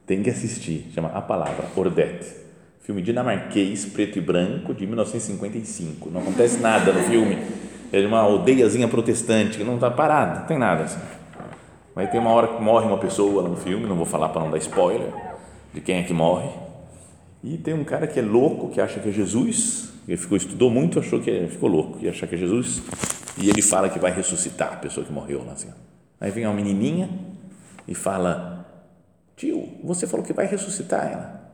Tem 0.05 0.23
que 0.23 0.29
assistir. 0.29 0.89
Chama 0.95 1.09
A 1.09 1.19
Palavra, 1.21 1.65
Ordete. 1.75 2.25
Filme 2.83 3.01
dinamarquês, 3.01 3.83
preto 3.83 4.17
e 4.17 4.21
branco, 4.21 4.73
de 4.73 4.87
1955. 4.87 6.09
Não 6.09 6.21
acontece 6.21 6.61
nada 6.61 6.93
no 6.93 7.01
filme. 7.01 7.37
É 7.91 7.99
de 7.99 8.05
uma 8.05 8.19
aldeiazinha 8.19 8.87
protestante 8.87 9.57
que 9.57 9.63
não 9.65 9.75
está 9.75 9.91
parada, 9.91 10.39
não 10.39 10.47
tem 10.47 10.57
nada 10.57 10.85
assim. 10.85 11.01
Mas 11.93 12.09
tem 12.11 12.19
uma 12.21 12.29
hora 12.29 12.47
que 12.47 12.63
morre 12.63 12.85
uma 12.85 12.97
pessoa 12.97 13.43
lá 13.43 13.49
no 13.49 13.57
filme, 13.57 13.85
não 13.87 13.97
vou 13.97 14.05
falar 14.05 14.29
para 14.29 14.43
não 14.43 14.49
dar 14.49 14.59
spoiler 14.59 15.11
de 15.73 15.81
quem 15.81 15.97
é 15.97 16.03
que 16.03 16.13
morre. 16.13 16.49
E 17.43 17.57
tem 17.57 17.73
um 17.73 17.83
cara 17.83 18.07
que 18.07 18.17
é 18.17 18.23
louco, 18.23 18.69
que 18.69 18.79
acha 18.79 19.01
que 19.01 19.09
é 19.09 19.11
Jesus. 19.11 19.89
Ele 20.07 20.15
ficou, 20.15 20.37
estudou 20.37 20.69
muito, 20.69 20.97
achou 20.97 21.19
que 21.19 21.29
é, 21.29 21.45
ficou 21.45 21.67
louco, 21.67 21.97
e 22.01 22.07
acha 22.07 22.25
que 22.25 22.35
é 22.35 22.37
Jesus 22.37 22.81
e 23.39 23.49
ele 23.49 23.61
fala 23.61 23.89
que 23.89 23.99
vai 23.99 24.11
ressuscitar 24.11 24.73
a 24.73 24.77
pessoa 24.77 25.05
que 25.05 25.11
morreu 25.11 25.43
lá 25.45 25.53
assim. 25.53 25.69
Aí 26.19 26.31
vem 26.31 26.45
uma 26.45 26.53
menininha 26.53 27.09
e 27.87 27.93
fala: 27.93 28.65
Tio, 29.35 29.69
você 29.83 30.07
falou 30.07 30.25
que 30.25 30.33
vai 30.33 30.45
ressuscitar 30.45 31.11
ela. 31.11 31.51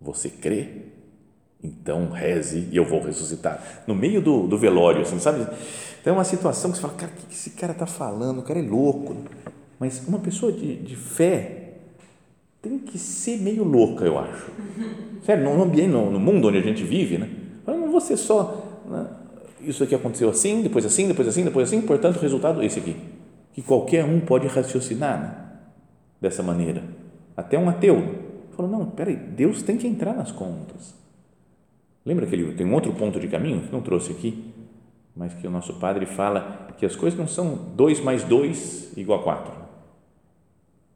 Você 0.00 0.28
crê? 0.28 0.86
Então 1.62 2.10
reze 2.10 2.68
e 2.70 2.76
eu 2.76 2.84
vou 2.84 3.02
ressuscitar. 3.02 3.82
No 3.86 3.94
meio 3.94 4.20
do, 4.20 4.46
do 4.46 4.58
velório, 4.58 5.02
assim, 5.02 5.18
sabe? 5.18 5.46
Então 6.00 6.14
é 6.14 6.16
uma 6.16 6.24
situação 6.24 6.70
que 6.70 6.76
você 6.76 6.82
fala: 6.82 6.94
Cara, 6.94 7.12
o 7.12 7.26
que 7.26 7.34
esse 7.34 7.50
cara 7.50 7.72
está 7.72 7.86
falando? 7.86 8.38
O 8.38 8.42
cara 8.42 8.58
é 8.58 8.62
louco. 8.62 9.16
Mas 9.78 10.02
uma 10.06 10.18
pessoa 10.18 10.50
de, 10.50 10.76
de 10.76 10.96
fé 10.96 11.74
tem 12.62 12.78
que 12.78 12.98
ser 12.98 13.38
meio 13.38 13.62
louca, 13.62 14.04
eu 14.04 14.18
acho. 14.18 14.50
Sério, 15.24 15.44
no 15.44 15.62
ambiente, 15.62 15.90
no, 15.90 16.10
no 16.10 16.18
mundo 16.18 16.48
onde 16.48 16.58
a 16.58 16.62
gente 16.62 16.82
vive, 16.82 17.18
né? 17.18 17.28
Não 17.66 17.90
vou 17.90 18.00
ser 18.00 18.16
só. 18.16 18.82
Né? 18.88 19.06
Isso 19.60 19.82
aqui 19.82 19.94
aconteceu 19.94 20.28
assim, 20.28 20.62
depois 20.62 20.84
assim, 20.84 21.08
depois 21.08 21.28
assim, 21.28 21.44
depois 21.44 21.68
assim, 21.68 21.80
portanto, 21.80 22.16
o 22.16 22.20
resultado 22.20 22.62
é 22.62 22.66
esse 22.66 22.78
aqui. 22.78 22.96
Que 23.52 23.62
qualquer 23.62 24.04
um 24.04 24.20
pode 24.20 24.46
raciocinar 24.46 25.20
né? 25.20 25.34
dessa 26.20 26.42
maneira. 26.42 26.82
Até 27.36 27.58
um 27.58 27.68
ateu. 27.68 28.24
Falou, 28.56 28.70
não, 28.70 28.86
peraí, 28.86 29.16
Deus 29.16 29.62
tem 29.62 29.76
que 29.76 29.86
entrar 29.86 30.14
nas 30.14 30.32
contas. 30.32 30.94
Lembra 32.04 32.26
que 32.26 32.34
ele 32.34 32.52
tem 32.52 32.66
um 32.66 32.72
outro 32.72 32.92
ponto 32.92 33.18
de 33.18 33.28
caminho, 33.28 33.62
que 33.62 33.72
não 33.72 33.82
trouxe 33.82 34.12
aqui, 34.12 34.52
mas 35.14 35.34
que 35.34 35.46
o 35.46 35.50
nosso 35.50 35.74
padre 35.74 36.06
fala 36.06 36.68
que 36.78 36.86
as 36.86 36.94
coisas 36.94 37.18
não 37.18 37.26
são 37.26 37.56
2 37.74 38.00
mais 38.00 38.22
2 38.22 38.92
igual 38.96 39.20
a 39.20 39.22
4. 39.22 39.52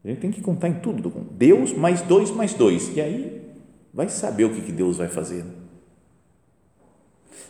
A 0.04 0.08
gente 0.08 0.20
tem 0.20 0.30
que 0.30 0.40
contar 0.40 0.68
em 0.68 0.74
tudo. 0.74 1.10
Deus 1.32 1.72
mais 1.72 2.00
2 2.02 2.30
mais 2.30 2.54
2. 2.54 2.96
E 2.96 3.00
aí 3.00 3.42
vai 3.92 4.08
saber 4.08 4.44
o 4.44 4.50
que, 4.50 4.72
Deus 4.72 4.98
vai 4.98 5.08
fazer. 5.08 5.44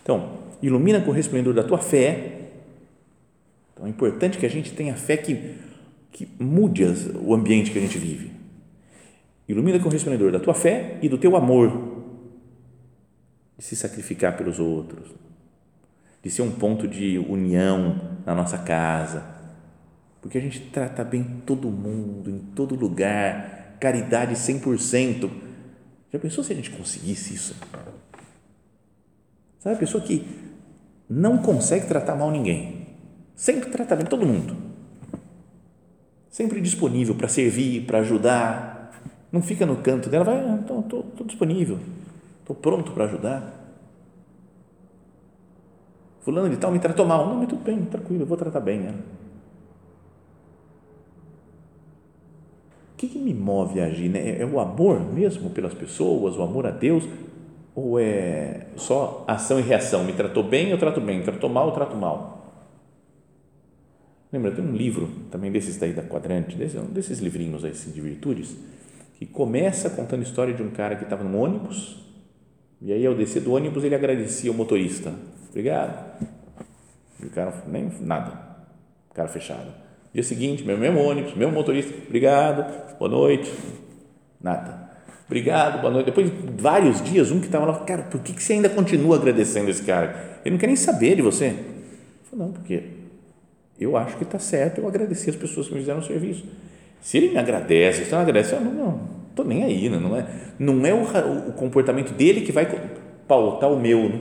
Então, 0.03 0.39
ilumina 0.63 1.01
com 1.01 1.11
o 1.11 1.15
resplendor 1.15 1.55
da 1.55 1.63
tua 1.63 1.79
fé. 1.79 2.39
Então, 3.73 3.87
é 3.87 3.89
importante 3.89 4.39
que 4.39 4.47
a 4.47 4.51
gente 4.51 4.73
tenha 4.73 4.95
fé 4.95 5.17
que, 5.17 5.55
que 6.13 6.29
mude 6.39 6.85
o 7.23 7.35
ambiente 7.35 7.71
que 7.71 7.79
a 7.79 7.83
gente 7.83 7.99
vive. 7.99 8.31
Ilumina 9.49 9.79
com 9.81 9.89
o 9.89 9.93
resplendor 9.93 10.31
da 10.31 10.39
tua 10.39 10.55
fé 10.55 10.99
e 11.03 11.09
do 11.09 11.19
teu 11.19 11.37
amor 11.37 12.05
de 13.59 13.65
se 13.65 13.75
sacrificar 13.75 14.37
pelos 14.37 14.59
outros, 14.59 15.11
de 16.23 16.31
ser 16.31 16.43
um 16.43 16.51
ponto 16.51 16.87
de 16.87 17.19
união 17.19 18.19
na 18.25 18.35
nossa 18.35 18.59
casa, 18.59 19.39
porque 20.21 20.39
a 20.39 20.41
gente 20.41 20.61
trata 20.61 21.03
bem 21.03 21.43
todo 21.47 21.71
mundo, 21.71 22.31
em 22.31 22.39
todo 22.55 22.75
lugar, 22.75 23.77
caridade 23.81 24.35
100%. 24.35 25.31
Já 26.13 26.19
pensou 26.19 26.45
se 26.45 26.53
a 26.53 26.57
gente 26.57 26.71
conseguisse 26.71 27.35
isso? 27.35 27.57
Sabe, 29.59 29.77
a 29.77 29.79
pessoa 29.79 30.03
que 30.03 30.27
não 31.11 31.39
consegue 31.39 31.89
tratar 31.89 32.15
mal 32.15 32.31
ninguém, 32.31 32.87
sempre 33.35 33.69
trata 33.69 33.97
bem 33.97 34.07
todo 34.07 34.25
mundo, 34.25 34.57
sempre 36.29 36.61
disponível 36.61 37.17
para 37.17 37.27
servir, 37.27 37.85
para 37.85 37.99
ajudar, 37.99 38.93
não 39.33 39.43
fica 39.43 39.67
no 39.67 39.77
canto 39.79 40.09
dela, 40.09 40.25
vai, 40.25 40.61
estou 40.61 41.27
disponível, 41.27 41.81
estou 42.41 42.55
pronto 42.55 42.93
para 42.93 43.05
ajudar. 43.07 43.61
Fulano 46.21 46.51
de 46.51 46.59
tal 46.59 46.71
me 46.71 46.79
tratou 46.79 47.07
mal. 47.07 47.27
Não, 47.27 47.37
mas 47.37 47.49
tudo 47.49 47.63
bem, 47.63 47.83
tranquilo, 47.87 48.23
eu 48.23 48.27
vou 48.27 48.37
tratar 48.37 48.61
bem 48.61 48.87
ela. 48.87 48.99
O 52.93 52.97
que, 52.97 53.09
que 53.09 53.19
me 53.19 53.33
move 53.33 53.81
a 53.81 53.87
agir? 53.87 54.11
Né? 54.11 54.39
É 54.39 54.45
o 54.45 54.61
amor 54.61 55.01
mesmo 55.01 55.49
pelas 55.51 55.73
pessoas, 55.73 56.37
o 56.37 56.43
amor 56.43 56.67
a 56.67 56.71
Deus? 56.71 57.05
Ou 57.83 57.99
é 57.99 58.67
só 58.77 59.25
ação 59.27 59.59
e 59.59 59.63
reação? 59.63 60.05
Me 60.05 60.13
tratou 60.13 60.43
bem, 60.43 60.69
eu 60.69 60.79
trato 60.79 61.01
bem. 61.01 61.19
Me 61.19 61.25
tratou 61.25 61.49
mal, 61.49 61.69
eu 61.69 61.73
trato 61.73 61.97
mal. 61.97 62.39
Lembra, 64.31 64.53
tem 64.53 64.63
um 64.63 64.77
livro 64.77 65.09
também 65.31 65.51
desses 65.51 65.79
daí 65.79 65.95
da 65.95 66.03
Quadrante, 66.03 66.57
desses, 66.57 66.81
desses 66.89 67.19
livrinhos 67.21 67.65
aí, 67.65 67.71
assim, 67.71 67.91
de 67.91 68.01
virtudes, 68.01 68.55
que 69.15 69.25
começa 69.25 69.89
contando 69.89 70.21
a 70.21 70.25
história 70.25 70.53
de 70.53 70.63
um 70.63 70.71
cara 70.71 70.95
que 70.95 71.05
estava 71.05 71.25
no 71.25 71.39
ônibus 71.39 71.97
e 72.83 72.93
aí 72.93 73.05
ao 73.07 73.15
descer 73.15 73.43
do 73.43 73.53
ônibus 73.53 73.83
ele 73.83 73.95
agradecia 73.95 74.51
o 74.51 74.55
motorista 74.55 75.13
Obrigado. 75.51 76.23
E 77.21 77.27
o 77.27 77.31
cara, 77.31 77.53
nem 77.67 77.91
nada. 78.01 78.39
O 79.11 79.15
cara 79.15 79.29
fechado. 79.29 79.73
Dia 80.15 80.23
seguinte, 80.23 80.65
mesmo 80.65 81.01
ônibus, 81.01 81.35
meu 81.35 81.51
motorista, 81.51 81.93
obrigado, 82.07 82.99
boa 82.99 83.11
noite. 83.11 83.53
Nada. 84.41 84.80
Obrigado, 85.31 85.81
boa 85.81 85.93
noite. 85.93 86.07
Depois 86.07 86.29
de 86.29 86.61
vários 86.61 87.01
dias, 87.01 87.31
um 87.31 87.39
que 87.39 87.47
estava 87.47 87.65
lá, 87.65 87.79
cara, 87.85 88.03
por 88.03 88.21
que, 88.21 88.43
você 88.43 88.55
ainda 88.55 88.69
continua 88.69 89.15
agradecendo 89.15 89.71
esse 89.71 89.81
cara? 89.85 90.41
Ele 90.45 90.55
não 90.55 90.59
quer 90.59 90.67
nem 90.67 90.75
saber 90.75 91.15
de 91.15 91.23
você. 91.23 91.51
Eu 91.51 91.55
falei, 92.29 92.47
não, 92.47 92.53
porque 92.53 92.83
eu 93.79 93.97
acho 93.97 94.17
que 94.17 94.25
está 94.25 94.41
certo 94.41 94.81
eu 94.81 94.89
agradecer 94.89 95.31
as 95.31 95.37
pessoas 95.37 95.69
que 95.69 95.75
me 95.75 95.79
fizeram 95.79 96.01
o 96.01 96.03
serviço. 96.03 96.45
Se 97.01 97.17
ele 97.17 97.29
me 97.29 97.39
agradece, 97.39 98.07
se 98.07 98.11
não 98.11 98.19
agradece, 98.19 98.57
eu 98.57 98.61
não, 98.61 98.73
não 98.73 99.01
estou 99.31 99.45
nem 99.45 99.63
aí, 99.63 99.89
né? 99.89 100.01
não 100.01 100.17
é, 100.17 100.27
não 100.59 100.85
é 100.85 100.93
o, 100.93 101.51
o 101.51 101.53
comportamento 101.53 102.13
dele 102.13 102.41
que 102.41 102.51
vai 102.51 102.67
pautar 103.29 103.71
o 103.71 103.79
meu, 103.79 104.09
né? 104.09 104.21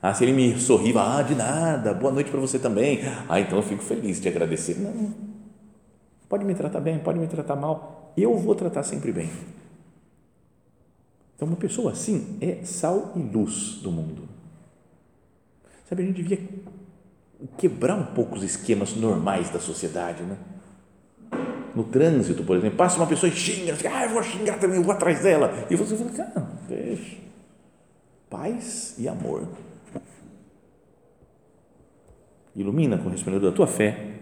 Ah, 0.00 0.14
se 0.14 0.24
ele 0.24 0.32
me 0.32 0.58
sorriva, 0.58 1.18
ah, 1.18 1.22
de 1.22 1.34
nada, 1.34 1.92
boa 1.92 2.10
noite 2.10 2.30
para 2.30 2.40
você 2.40 2.58
também. 2.58 3.00
Ah, 3.28 3.40
então 3.40 3.58
eu 3.58 3.62
fico 3.62 3.82
feliz 3.82 4.22
de 4.22 4.28
agradecer. 4.28 4.78
Não, 4.80 5.14
pode 6.30 6.46
me 6.46 6.54
tratar 6.54 6.80
bem, 6.80 6.98
pode 6.98 7.18
me 7.18 7.26
tratar 7.26 7.56
mal, 7.56 8.14
eu 8.16 8.34
vou 8.38 8.54
tratar 8.54 8.82
sempre 8.84 9.12
bem. 9.12 9.28
Então, 11.34 11.48
uma 11.48 11.56
pessoa 11.56 11.92
assim 11.92 12.38
é 12.40 12.64
sal 12.64 13.12
e 13.16 13.18
luz 13.20 13.80
do 13.82 13.90
mundo. 13.90 14.28
Sabe, 15.88 16.02
a 16.02 16.06
gente 16.06 16.22
devia 16.22 16.38
quebrar 17.58 17.96
um 17.96 18.06
pouco 18.14 18.36
os 18.36 18.42
esquemas 18.42 18.94
normais 18.94 19.50
da 19.50 19.58
sociedade, 19.58 20.22
né? 20.22 20.36
No 21.74 21.84
trânsito, 21.84 22.44
por 22.44 22.56
exemplo, 22.56 22.76
passa 22.76 22.96
uma 22.96 23.06
pessoa 23.06 23.30
e 23.30 23.34
xinga, 23.34 23.76
ah, 23.92 24.04
eu 24.04 24.10
vou 24.10 24.22
xingar 24.22 24.58
também, 24.58 24.76
eu 24.76 24.84
vou 24.84 24.92
atrás 24.92 25.22
dela. 25.22 25.66
E 25.68 25.74
você 25.74 25.96
fala, 25.96 26.10
cara, 26.10 26.48
deixa. 26.68 27.16
Paz 28.30 28.94
e 28.96 29.08
amor 29.08 29.48
ilumina 32.54 32.98
com 32.98 33.08
o 33.08 33.10
resplendor 33.10 33.40
da 33.40 33.52
tua 33.52 33.66
fé 33.66 34.14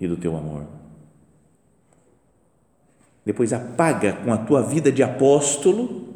e 0.00 0.06
do 0.06 0.16
teu 0.16 0.36
amor. 0.36 0.66
Depois 3.24 3.52
apaga 3.52 4.14
com 4.14 4.32
a 4.32 4.38
tua 4.38 4.62
vida 4.62 4.90
de 4.90 5.02
apóstolo 5.02 6.11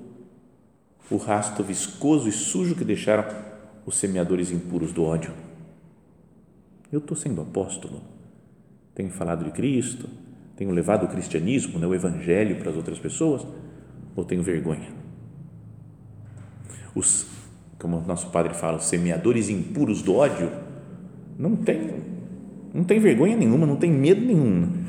o 1.11 1.17
rastro 1.17 1.63
viscoso 1.63 2.29
e 2.29 2.33
sujo 2.33 2.75
que 2.75 2.85
deixaram 2.85 3.25
os 3.85 3.97
semeadores 3.97 4.51
impuros 4.51 4.93
do 4.93 5.05
ódio. 5.05 5.33
Eu 6.91 6.99
estou 6.99 7.17
sendo 7.17 7.41
apóstolo, 7.41 8.03
tenho 8.95 9.11
falado 9.11 9.45
de 9.45 9.51
Cristo, 9.51 10.09
tenho 10.57 10.71
levado 10.71 11.05
o 11.05 11.09
cristianismo, 11.09 11.79
né, 11.79 11.87
o 11.87 11.95
evangelho 11.95 12.57
para 12.57 12.71
as 12.71 12.77
outras 12.77 12.99
pessoas, 12.99 13.47
ou 14.17 14.25
tenho 14.25 14.43
vergonha? 14.43 14.89
Os, 16.95 17.27
como 17.79 18.01
nosso 18.01 18.31
padre 18.31 18.55
fala, 18.55 18.79
os 18.79 18.87
semeadores 18.87 19.51
impuros 19.51 20.03
do 20.03 20.15
ódio 20.15 20.51
não 21.39 21.55
tem, 21.55 22.03
não 22.73 22.85
tem 22.85 22.99
vergonha 22.99 23.37
nenhuma, 23.37 23.67
não 23.67 23.77
tem 23.77 23.91
medo 23.91 24.23
nenhum. 24.23 24.87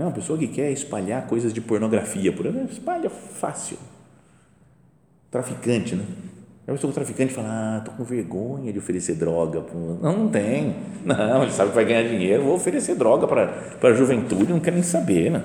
Não, 0.00 0.06
uma 0.06 0.12
pessoa 0.12 0.38
que 0.38 0.46
quer 0.46 0.72
espalhar 0.72 1.26
coisas 1.26 1.52
de 1.52 1.60
pornografia, 1.60 2.32
por 2.32 2.46
exemplo, 2.46 2.72
espalha 2.72 3.10
fácil. 3.10 3.76
Traficante, 5.30 5.94
né? 5.94 6.06
A 6.66 6.72
pessoa 6.72 6.90
traficante 6.90 7.34
fala, 7.34 7.48
ah, 7.50 7.78
estou 7.80 7.92
com 7.92 8.02
vergonha 8.02 8.72
de 8.72 8.78
oferecer 8.78 9.16
droga. 9.16 9.62
Não, 10.00 10.20
não 10.20 10.28
tem. 10.28 10.74
Não, 11.04 11.42
ele 11.42 11.52
sabe 11.52 11.68
que 11.68 11.74
vai 11.74 11.84
ganhar 11.84 12.08
dinheiro, 12.08 12.44
vou 12.44 12.54
oferecer 12.54 12.94
droga 12.94 13.26
para 13.26 13.90
a 13.90 13.92
juventude, 13.92 14.50
não 14.50 14.58
quer 14.58 14.70
nem 14.70 14.82
saber, 14.82 15.32
né? 15.32 15.44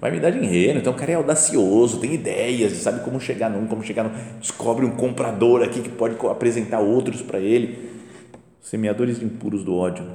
Vai 0.00 0.10
me 0.10 0.18
dar 0.18 0.30
dinheiro. 0.30 0.78
Então 0.78 0.94
o 0.94 0.96
cara 0.96 1.12
é 1.12 1.16
audacioso, 1.16 2.00
tem 2.00 2.14
ideias, 2.14 2.72
sabe 2.78 3.04
como 3.04 3.20
chegar 3.20 3.50
num, 3.50 3.66
como 3.66 3.82
chegar 3.82 4.04
num. 4.04 4.12
Descobre 4.40 4.86
um 4.86 4.96
comprador 4.96 5.62
aqui 5.62 5.82
que 5.82 5.90
pode 5.90 6.16
apresentar 6.26 6.80
outros 6.80 7.20
para 7.20 7.38
ele 7.38 7.90
semeadores 8.62 9.20
impuros 9.20 9.62
do 9.62 9.74
ódio. 9.76 10.06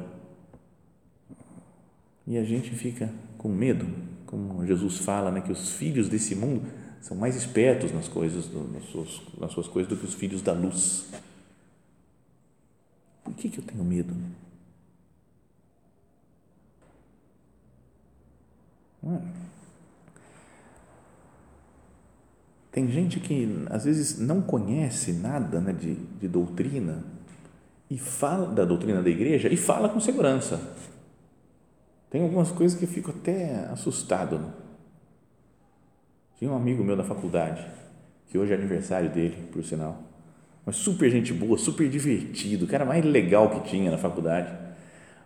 E 2.26 2.36
a 2.36 2.44
gente 2.44 2.72
fica 2.72 3.12
com 3.46 3.50
medo, 3.50 3.86
como 4.26 4.66
Jesus 4.66 4.98
fala, 4.98 5.30
né, 5.30 5.40
que 5.40 5.52
os 5.52 5.74
filhos 5.74 6.10
desse 6.10 6.34
mundo 6.34 6.66
são 7.00 7.16
mais 7.16 7.36
espertos 7.36 7.92
nas 7.92 8.08
coisas, 8.08 8.52
nas 8.52 8.84
suas, 8.86 9.22
nas 9.40 9.52
suas 9.52 9.68
coisas 9.68 9.88
do 9.88 9.96
que 9.96 10.04
os 10.04 10.16
filhos 10.16 10.42
da 10.42 10.52
luz. 10.52 11.06
Por 13.24 13.36
que, 13.36 13.50
que 13.50 13.60
eu 13.60 13.64
tenho 13.64 13.84
medo? 13.84 14.16
É? 19.04 19.22
Tem 22.72 22.90
gente 22.90 23.20
que 23.20 23.64
às 23.70 23.86
vezes 23.86 24.18
não 24.18 24.42
conhece 24.42 25.14
nada 25.14 25.62
né, 25.62 25.72
de, 25.72 25.94
de 25.94 26.28
doutrina 26.28 27.04
e 27.92 28.00
fala 28.00 28.48
da 28.48 28.66
doutrina 28.66 29.04
da 29.04 29.10
igreja 29.12 29.50
e 29.54 29.56
fala 29.56 29.88
com 29.88 30.00
segurança. 30.00 30.60
Tem 32.10 32.22
algumas 32.22 32.52
coisas 32.52 32.78
que 32.78 32.86
eu 32.86 32.90
fico 32.90 33.12
até 33.12 33.68
assustado. 33.72 34.40
Né? 34.40 34.50
Tinha 36.38 36.52
um 36.52 36.56
amigo 36.56 36.84
meu 36.84 36.96
da 36.96 37.04
faculdade, 37.04 37.66
que 38.28 38.38
hoje 38.38 38.54
é 38.54 38.56
aniversário 38.56 39.10
dele, 39.10 39.38
por 39.52 39.64
sinal, 39.64 40.02
mas 40.66 40.76
super 40.76 41.10
gente 41.10 41.34
boa, 41.34 41.58
super 41.58 41.88
divertido, 41.90 42.66
o 42.66 42.68
cara 42.68 42.86
mais 42.86 43.04
legal 43.04 43.50
que 43.50 43.70
tinha 43.70 43.92
na 43.92 43.98
faculdade, 43.98 44.52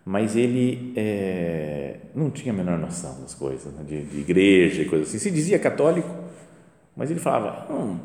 mas 0.06 0.36
ele 0.36 0.94
é, 0.96 1.98
não 2.16 2.30
tinha 2.30 2.54
a 2.54 2.56
menor 2.56 2.78
noção 2.78 3.22
das 3.22 3.34
coisas, 3.34 3.74
né? 3.74 3.84
de, 3.84 4.04
de, 4.04 4.20
igreja 4.20 4.82
e 4.82 4.86
coisas 4.86 5.10
assim. 5.10 5.20
Se 5.20 5.32
dizia 5.32 5.60
católico, 5.60 6.10
mas 6.96 7.12
ele 7.12 7.20
falava, 7.20 7.72
hum, 7.72 8.00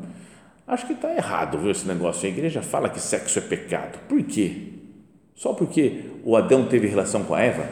Acho 0.67 0.87
que 0.87 0.93
está 0.93 1.13
errado 1.13 1.59
viu, 1.59 1.69
esse 1.69 1.87
negócio. 1.87 2.25
A 2.25 2.29
igreja 2.29 2.61
fala 2.61 2.89
que 2.89 2.99
sexo 2.99 3.37
é 3.37 3.41
pecado. 3.41 3.99
Por 4.07 4.21
quê? 4.23 4.69
Só 5.35 5.53
porque 5.53 6.05
o 6.23 6.35
Adão 6.35 6.65
teve 6.67 6.87
relação 6.87 7.23
com 7.23 7.35
a 7.35 7.41
Eva? 7.41 7.69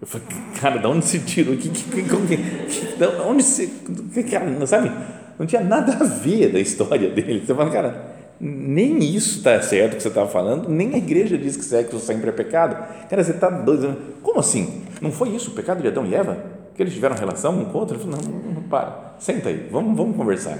Eu 0.00 0.06
falei, 0.06 0.26
cara, 0.60 0.78
de 0.78 0.86
onde 0.86 1.04
se 1.04 1.18
tirou? 1.20 1.56
Que, 1.56 1.68
que, 1.68 1.82
que, 1.82 2.02
que, 2.02 2.96
de 2.96 3.06
onde 3.26 3.42
se. 3.42 3.66
Que, 3.66 4.66
sabe? 4.66 4.92
Não 5.38 5.46
tinha 5.46 5.62
nada 5.62 5.92
a 5.92 6.04
ver 6.04 6.52
da 6.52 6.60
história 6.60 7.10
dele. 7.10 7.42
Você 7.44 7.54
fala, 7.54 7.70
cara, 7.70 8.16
nem 8.40 8.98
isso 8.98 9.38
está 9.38 9.60
certo 9.60 9.96
que 9.96 10.02
você 10.02 10.08
estava 10.08 10.28
falando, 10.28 10.68
nem 10.68 10.94
a 10.94 10.98
igreja 10.98 11.36
diz 11.36 11.56
que 11.56 11.64
sexo 11.64 11.98
sempre 11.98 12.28
é 12.28 12.32
pecado. 12.32 12.76
Cara, 13.08 13.24
você 13.24 13.32
está 13.32 13.50
doido. 13.50 13.96
Como 14.22 14.38
assim? 14.38 14.84
Não 15.00 15.10
foi 15.10 15.30
isso 15.30 15.50
o 15.50 15.54
pecado 15.54 15.82
de 15.82 15.88
Adão 15.88 16.06
e 16.06 16.14
Eva? 16.14 16.38
Que 16.74 16.82
eles 16.82 16.94
tiveram 16.94 17.16
relação 17.16 17.58
um 17.58 17.64
com 17.64 17.78
o 17.78 17.80
outro? 17.80 17.96
Eu 17.96 18.00
falei, 18.00 18.16
não, 18.22 18.30
não, 18.30 18.52
não, 18.52 18.62
para, 18.62 19.14
senta 19.18 19.48
aí, 19.48 19.68
vamos, 19.70 19.96
vamos 19.96 20.16
conversar. 20.16 20.58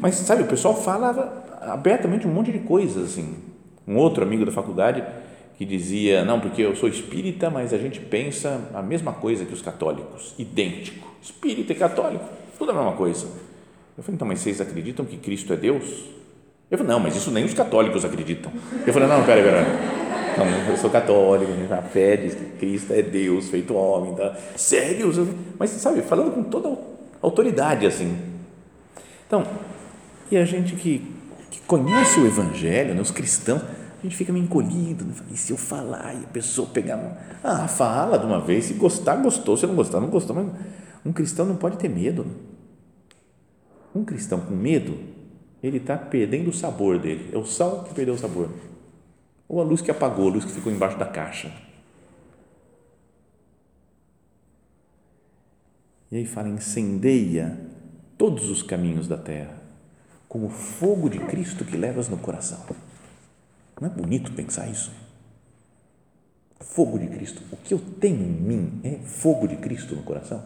Mas, 0.00 0.14
sabe, 0.14 0.42
o 0.42 0.46
pessoal 0.46 0.74
falava 0.74 1.44
abertamente 1.60 2.26
um 2.26 2.30
monte 2.30 2.50
de 2.50 2.60
coisas, 2.60 3.12
assim. 3.12 3.34
Um 3.86 3.96
outro 3.96 4.24
amigo 4.24 4.46
da 4.46 4.52
faculdade 4.52 5.04
que 5.56 5.64
dizia, 5.64 6.24
não, 6.24 6.38
porque 6.38 6.62
eu 6.62 6.76
sou 6.76 6.88
espírita, 6.88 7.48
mas 7.48 7.72
a 7.72 7.78
gente 7.78 7.98
pensa 7.98 8.60
a 8.74 8.82
mesma 8.82 9.12
coisa 9.12 9.44
que 9.44 9.54
os 9.54 9.62
católicos, 9.62 10.34
idêntico. 10.38 11.06
Espírita 11.22 11.72
e 11.72 11.76
católico, 11.76 12.24
tudo 12.58 12.70
a 12.72 12.74
mesma 12.74 12.92
coisa. 12.92 13.26
Eu 13.96 14.02
falei, 14.02 14.16
então, 14.16 14.28
mas 14.28 14.40
vocês 14.40 14.60
acreditam 14.60 15.04
que 15.04 15.16
Cristo 15.16 15.52
é 15.52 15.56
Deus? 15.56 16.04
Eu 16.70 16.76
falei, 16.76 16.92
não, 16.92 17.00
mas 17.00 17.16
isso 17.16 17.30
nem 17.30 17.44
os 17.44 17.54
católicos 17.54 18.04
acreditam. 18.04 18.52
Eu 18.86 18.92
falei, 18.92 19.08
não, 19.08 19.24
peraí, 19.24 19.42
peraí. 19.42 19.64
Não, 20.36 20.70
eu 20.70 20.76
sou 20.76 20.90
católico, 20.90 21.50
a 21.72 21.82
fé 21.82 22.16
diz 22.16 22.34
que 22.34 22.44
Cristo 22.58 22.92
é 22.92 23.00
Deus 23.00 23.48
feito 23.48 23.74
homem. 23.74 24.14
Tá? 24.14 24.36
Sério? 24.56 25.10
Mas, 25.58 25.70
sabe, 25.70 26.02
falando 26.02 26.34
com 26.34 26.42
toda 26.42 26.76
autoridade, 27.22 27.86
assim. 27.86 28.18
Então, 29.26 29.46
e 30.30 30.36
a 30.36 30.44
gente 30.44 30.74
que, 30.74 31.02
que 31.50 31.60
conhece 31.62 32.20
o 32.20 32.26
Evangelho, 32.26 32.94
né, 32.94 33.00
os 33.00 33.10
cristãos, 33.10 33.62
a 33.98 34.02
gente 34.02 34.16
fica 34.16 34.32
meio 34.32 34.44
encolhido. 34.44 35.04
Né? 35.04 35.14
E 35.32 35.36
se 35.36 35.52
eu 35.52 35.56
falar 35.56 36.14
e 36.14 36.24
a 36.24 36.28
pessoa 36.28 36.68
pegar. 36.68 37.38
Ah, 37.42 37.66
fala 37.66 38.18
de 38.18 38.26
uma 38.26 38.40
vez. 38.40 38.66
Se 38.66 38.74
gostar, 38.74 39.16
gostou. 39.16 39.56
Se 39.56 39.66
não 39.66 39.74
gostar, 39.74 40.00
não 40.00 40.08
gostou. 40.08 40.36
Mas 40.36 40.48
um 41.04 41.12
cristão 41.12 41.46
não 41.46 41.56
pode 41.56 41.78
ter 41.78 41.88
medo. 41.88 42.24
Né? 42.24 42.32
Um 43.94 44.04
cristão 44.04 44.40
com 44.40 44.54
medo 44.54 44.98
ele 45.62 45.78
está 45.78 45.96
perdendo 45.96 46.50
o 46.50 46.52
sabor 46.52 46.98
dele. 46.98 47.30
É 47.32 47.38
o 47.38 47.44
sal 47.44 47.84
que 47.84 47.94
perdeu 47.94 48.14
o 48.14 48.18
sabor. 48.18 48.50
Ou 49.48 49.60
a 49.60 49.64
luz 49.64 49.80
que 49.80 49.90
apagou, 49.90 50.28
a 50.28 50.32
luz 50.32 50.44
que 50.44 50.52
ficou 50.52 50.72
embaixo 50.72 50.98
da 50.98 51.06
caixa. 51.06 51.52
E 56.10 56.16
aí 56.16 56.26
fala: 56.26 56.48
incendeia 56.48 57.58
todos 58.16 58.48
os 58.48 58.62
caminhos 58.62 59.08
da 59.08 59.16
terra, 59.16 59.60
como 60.28 60.48
fogo 60.48 61.08
de 61.08 61.18
Cristo 61.18 61.64
que 61.64 61.76
levas 61.76 62.08
no 62.08 62.16
coração. 62.16 62.64
Não 63.80 63.88
é 63.88 63.90
bonito 63.90 64.32
pensar 64.32 64.68
isso? 64.68 64.90
Fogo 66.60 66.98
de 66.98 67.06
Cristo. 67.08 67.42
O 67.52 67.56
que 67.56 67.74
eu 67.74 67.78
tenho 67.78 68.22
em 68.22 68.32
mim 68.32 68.80
é 68.82 68.98
fogo 68.98 69.46
de 69.46 69.56
Cristo 69.56 69.94
no 69.94 70.02
coração? 70.02 70.42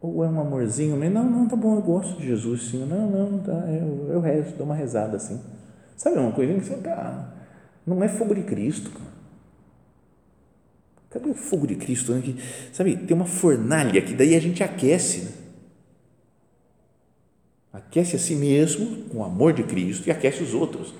Ou 0.00 0.24
é 0.24 0.28
um 0.28 0.40
amorzinho 0.40 0.96
não, 1.10 1.24
não, 1.28 1.48
tá 1.48 1.56
bom, 1.56 1.74
eu 1.74 1.82
gosto 1.82 2.20
de 2.20 2.26
Jesus, 2.26 2.68
sim, 2.70 2.84
não, 2.84 3.10
não, 3.10 3.38
tá, 3.40 3.52
eu, 3.52 4.12
eu 4.12 4.20
rezo, 4.20 4.54
dou 4.56 4.64
uma 4.64 4.74
rezada 4.74 5.16
assim. 5.16 5.40
Sabe 5.96 6.18
uma 6.18 6.30
coisinha 6.30 6.60
que 6.60 6.66
você, 6.66 6.76
tá, 6.76 7.34
não 7.84 8.04
é 8.04 8.08
fogo 8.08 8.32
de 8.32 8.42
Cristo, 8.42 8.92
Cadê 11.10 11.30
o 11.30 11.34
fogo 11.34 11.66
de 11.66 11.74
Cristo? 11.74 12.12
Né? 12.12 12.22
Que, 12.22 12.36
sabe, 12.72 12.96
tem 12.96 13.16
uma 13.16 13.26
fornalha 13.26 14.00
que 14.02 14.14
daí 14.14 14.34
a 14.34 14.40
gente 14.40 14.62
aquece, 14.62 15.20
né? 15.20 15.32
aquece 17.72 18.16
a 18.16 18.18
si 18.18 18.34
mesmo 18.34 19.04
com 19.04 19.18
o 19.18 19.24
amor 19.24 19.52
de 19.52 19.62
Cristo 19.62 20.06
e 20.06 20.10
aquece 20.10 20.42
os 20.42 20.52
outros. 20.52 20.92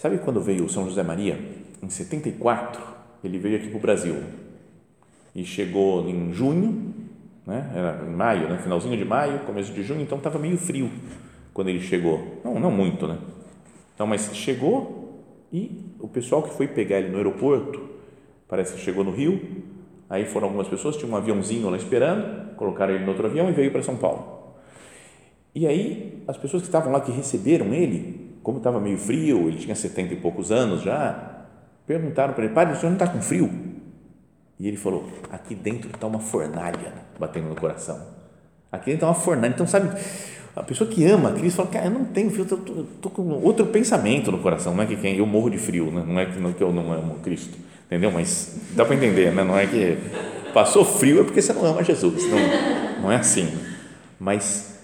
Sabe 0.00 0.16
quando 0.16 0.40
veio 0.40 0.66
São 0.66 0.86
José 0.86 1.02
Maria, 1.02 1.38
em 1.82 1.90
74, 1.90 2.80
ele 3.22 3.38
veio 3.38 3.58
aqui 3.58 3.68
para 3.68 3.76
o 3.76 3.80
Brasil 3.80 4.16
e 5.34 5.44
chegou 5.44 6.08
em 6.08 6.32
junho 6.32 6.94
né? 7.50 7.68
Era 7.74 8.04
em 8.06 8.14
maio, 8.14 8.48
né? 8.48 8.58
finalzinho 8.62 8.96
de 8.96 9.04
maio, 9.04 9.40
começo 9.40 9.72
de 9.72 9.82
junho, 9.82 10.00
então 10.00 10.18
estava 10.18 10.38
meio 10.38 10.56
frio 10.56 10.88
quando 11.52 11.68
ele 11.68 11.80
chegou. 11.80 12.40
Não, 12.44 12.60
não 12.60 12.70
muito, 12.70 13.08
né? 13.08 13.18
Então, 13.94 14.06
mas 14.06 14.30
chegou 14.34 15.20
e 15.52 15.84
o 15.98 16.06
pessoal 16.06 16.44
que 16.44 16.54
foi 16.54 16.68
pegar 16.68 17.00
ele 17.00 17.08
no 17.08 17.16
aeroporto, 17.16 17.90
parece 18.48 18.74
que 18.74 18.80
chegou 18.80 19.02
no 19.02 19.10
Rio, 19.10 19.64
aí 20.08 20.24
foram 20.24 20.46
algumas 20.46 20.68
pessoas, 20.68 20.96
tinha 20.96 21.10
um 21.10 21.16
aviãozinho 21.16 21.68
lá 21.68 21.76
esperando, 21.76 22.54
colocaram 22.54 22.94
ele 22.94 23.04
no 23.04 23.10
outro 23.10 23.26
avião 23.26 23.50
e 23.50 23.52
veio 23.52 23.72
para 23.72 23.82
São 23.82 23.96
Paulo. 23.96 24.54
E 25.52 25.66
aí, 25.66 26.22
as 26.28 26.36
pessoas 26.36 26.62
que 26.62 26.68
estavam 26.68 26.92
lá 26.92 27.00
que 27.00 27.10
receberam 27.10 27.74
ele, 27.74 28.29
como 28.42 28.58
estava 28.58 28.80
meio 28.80 28.98
frio, 28.98 29.48
ele 29.48 29.58
tinha 29.58 29.74
setenta 29.74 30.14
e 30.14 30.16
poucos 30.16 30.50
anos 30.50 30.82
já, 30.82 31.46
perguntaram 31.86 32.34
para 32.34 32.44
ele, 32.44 32.54
padre, 32.54 32.74
o 32.74 32.76
senhor 32.76 32.90
não 32.90 32.96
está 32.96 33.06
com 33.06 33.20
frio? 33.20 33.50
E 34.60 34.68
ele 34.68 34.76
falou: 34.76 35.08
aqui 35.32 35.54
dentro 35.54 35.90
está 35.90 36.06
uma 36.06 36.20
fornalha 36.20 36.92
batendo 37.18 37.48
no 37.48 37.56
coração. 37.56 37.98
Aqui 38.70 38.90
dentro 38.90 39.06
está 39.06 39.08
uma 39.08 39.14
fornalha. 39.14 39.52
Então, 39.52 39.66
sabe, 39.66 39.90
a 40.54 40.62
pessoa 40.62 40.88
que 40.88 41.04
ama 41.06 41.32
Cristo 41.32 41.56
fala: 41.56 41.70
cara, 41.70 41.86
eu 41.86 41.90
não 41.90 42.04
tenho 42.04 42.30
frio, 42.30 42.46
eu 42.50 42.86
estou 42.94 43.10
com 43.10 43.22
outro 43.42 43.66
pensamento 43.66 44.30
no 44.30 44.38
coração. 44.38 44.74
Não 44.74 44.84
é 44.84 44.86
que 44.86 44.96
quem, 44.96 45.16
eu 45.16 45.26
morro 45.26 45.48
de 45.48 45.56
frio, 45.56 45.90
né? 45.90 46.04
não 46.06 46.20
é 46.20 46.26
que, 46.26 46.38
não, 46.38 46.52
que 46.52 46.62
eu 46.62 46.70
não 46.70 46.92
amo 46.92 47.20
Cristo, 47.20 47.56
entendeu? 47.86 48.12
Mas 48.12 48.60
dá 48.72 48.84
para 48.84 48.94
entender, 48.94 49.32
né? 49.32 49.42
não 49.42 49.58
é 49.58 49.66
que 49.66 49.96
passou 50.52 50.84
frio 50.84 51.22
é 51.22 51.24
porque 51.24 51.40
você 51.40 51.54
não 51.54 51.64
ama 51.64 51.82
Jesus. 51.82 52.30
Não, 52.30 53.02
não 53.02 53.12
é 53.12 53.16
assim. 53.16 53.48
Mas, 54.18 54.78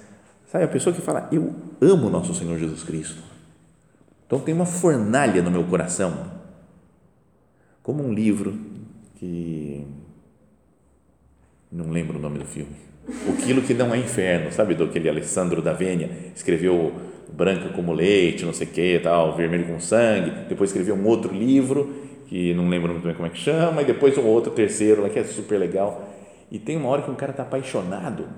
sabe, 0.50 0.64
a 0.64 0.68
pessoa 0.68 0.96
que 0.96 1.02
fala: 1.02 1.28
eu 1.30 1.54
amo 1.82 2.08
nosso 2.08 2.34
Senhor 2.34 2.58
Jesus 2.58 2.82
Cristo. 2.82 3.35
Então, 4.26 4.40
tem 4.40 4.54
uma 4.54 4.66
fornalha 4.66 5.40
no 5.42 5.50
meu 5.50 5.64
coração. 5.64 6.32
Como 7.82 8.02
um 8.02 8.12
livro 8.12 8.58
que 9.14 9.86
não 11.70 11.90
lembro 11.90 12.18
o 12.18 12.20
nome 12.20 12.38
do 12.38 12.44
filme. 12.44 12.74
O 13.28 13.36
Quilo 13.36 13.62
que 13.62 13.74
não 13.74 13.94
é 13.94 13.98
inferno, 13.98 14.50
sabe 14.50 14.74
do 14.74 14.84
aquele 14.84 15.08
Alessandro 15.08 15.62
da 15.62 15.72
Venha, 15.72 16.10
escreveu 16.34 16.92
Branca 17.32 17.68
como 17.70 17.92
leite, 17.92 18.44
não 18.44 18.52
sei 18.52 18.66
o 18.66 18.70
que, 18.70 18.98
tal, 18.98 19.36
Vermelho 19.36 19.66
com 19.66 19.78
sangue, 19.78 20.30
depois 20.48 20.70
escreveu 20.70 20.94
um 20.94 21.06
outro 21.06 21.32
livro 21.32 21.94
que 22.26 22.52
não 22.54 22.68
lembro 22.68 22.92
muito 22.92 23.04
bem 23.04 23.14
como 23.14 23.26
é 23.26 23.30
que 23.30 23.38
chama, 23.38 23.82
e 23.82 23.84
depois 23.84 24.18
um 24.18 24.26
outro 24.26 24.50
terceiro 24.50 25.02
lá 25.02 25.08
que 25.08 25.18
é 25.18 25.24
super 25.24 25.58
legal. 25.58 26.08
E 26.50 26.58
tem 26.58 26.76
uma 26.76 26.88
hora 26.88 27.02
que 27.02 27.10
um 27.10 27.14
cara 27.14 27.30
está 27.30 27.44
apaixonado, 27.44 28.28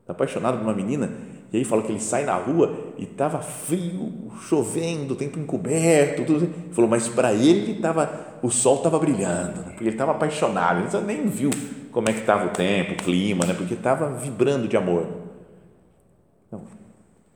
está 0.00 0.12
apaixonado 0.12 0.58
por 0.58 0.64
uma 0.64 0.74
menina, 0.74 1.12
e 1.52 1.58
aí 1.58 1.64
fala 1.64 1.82
que 1.82 1.92
ele 1.92 2.00
sai 2.00 2.24
na 2.24 2.34
rua 2.34 2.94
e 2.96 3.04
estava 3.04 3.40
frio, 3.40 4.30
chovendo, 4.40 5.14
tempo 5.14 5.38
encoberto, 5.38 6.24
tudo 6.24 6.36
assim. 6.38 6.52
Falou, 6.72 6.88
mas 6.88 7.08
para 7.08 7.34
ele 7.34 7.74
tava 7.74 8.38
o 8.42 8.50
sol 8.50 8.76
estava 8.76 8.98
brilhando, 8.98 9.60
né? 9.60 9.64
porque 9.66 9.84
ele 9.84 9.90
estava 9.90 10.12
apaixonado, 10.12 10.80
ele 10.80 11.06
nem 11.06 11.26
viu 11.26 11.50
como 11.92 12.08
é 12.08 12.12
que 12.12 12.20
estava 12.20 12.46
o 12.46 12.50
tempo, 12.50 12.94
o 12.94 12.96
clima, 12.96 13.44
né? 13.44 13.54
porque 13.54 13.74
estava 13.74 14.10
vibrando 14.14 14.66
de 14.66 14.76
amor. 14.76 15.06
Então, 16.48 16.62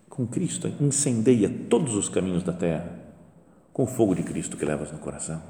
com 0.08 0.26
Cristo, 0.26 0.72
incendeia 0.80 1.48
todos 1.68 1.94
os 1.94 2.08
caminhos 2.08 2.42
da 2.42 2.52
terra, 2.52 2.98
com 3.72 3.84
o 3.84 3.86
fogo 3.86 4.14
de 4.14 4.22
Cristo 4.22 4.56
que 4.56 4.64
levas 4.64 4.90
no 4.90 4.98
coração. 4.98 5.42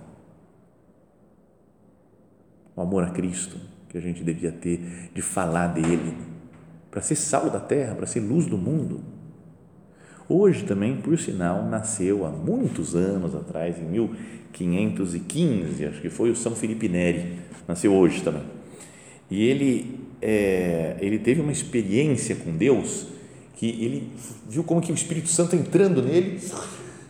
O 2.75 2.83
amor 2.83 3.05
a 3.05 3.11
Cristo 3.11 3.57
que 3.89 3.97
a 3.97 4.01
gente 4.01 4.23
devia 4.23 4.53
ter, 4.53 5.11
de 5.15 5.23
falar 5.23 5.69
dele, 5.69 6.36
para 6.97 7.03
ser 7.03 7.17
sal 7.17 7.51
da 7.51 7.61
terra, 7.61 7.95
para 7.95 8.07
ser 8.07 8.21
luz 8.21 8.47
do 8.47 8.57
mundo. 8.57 9.03
Hoje 10.27 10.65
também, 10.65 10.97
por 10.97 11.19
sinal, 11.19 11.69
nasceu 11.69 12.25
há 12.25 12.31
muitos 12.31 12.97
anos 12.97 13.35
atrás, 13.35 13.77
em 13.79 13.83
1515, 13.83 15.85
acho 15.85 16.01
que 16.01 16.09
foi 16.09 16.31
o 16.31 16.35
São 16.35 16.57
Felipe 16.57 16.89
Neri, 16.89 17.35
nasceu 17.69 17.93
hoje 17.93 18.23
também. 18.23 18.45
E 19.31 19.45
ele, 19.45 20.01
é, 20.23 20.97
ele 20.99 21.19
teve 21.19 21.43
uma 21.43 21.53
experiência 21.53 22.35
com 22.35 22.57
Deus 22.57 23.09
que 23.57 23.69
ele 23.85 24.11
viu 24.49 24.65
como 24.65 24.81
que 24.81 24.91
o 24.91 24.95
Espírito 24.95 25.29
Santo 25.29 25.55
entrando 25.55 26.01
nele 26.01 26.41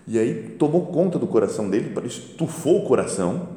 e 0.09 0.19
aí 0.19 0.57
tomou 0.59 0.87
conta 0.87 1.17
do 1.17 1.29
coração 1.29 1.71
dele, 1.71 1.95
estufou 2.05 2.81
o 2.81 2.89
coração. 2.89 3.51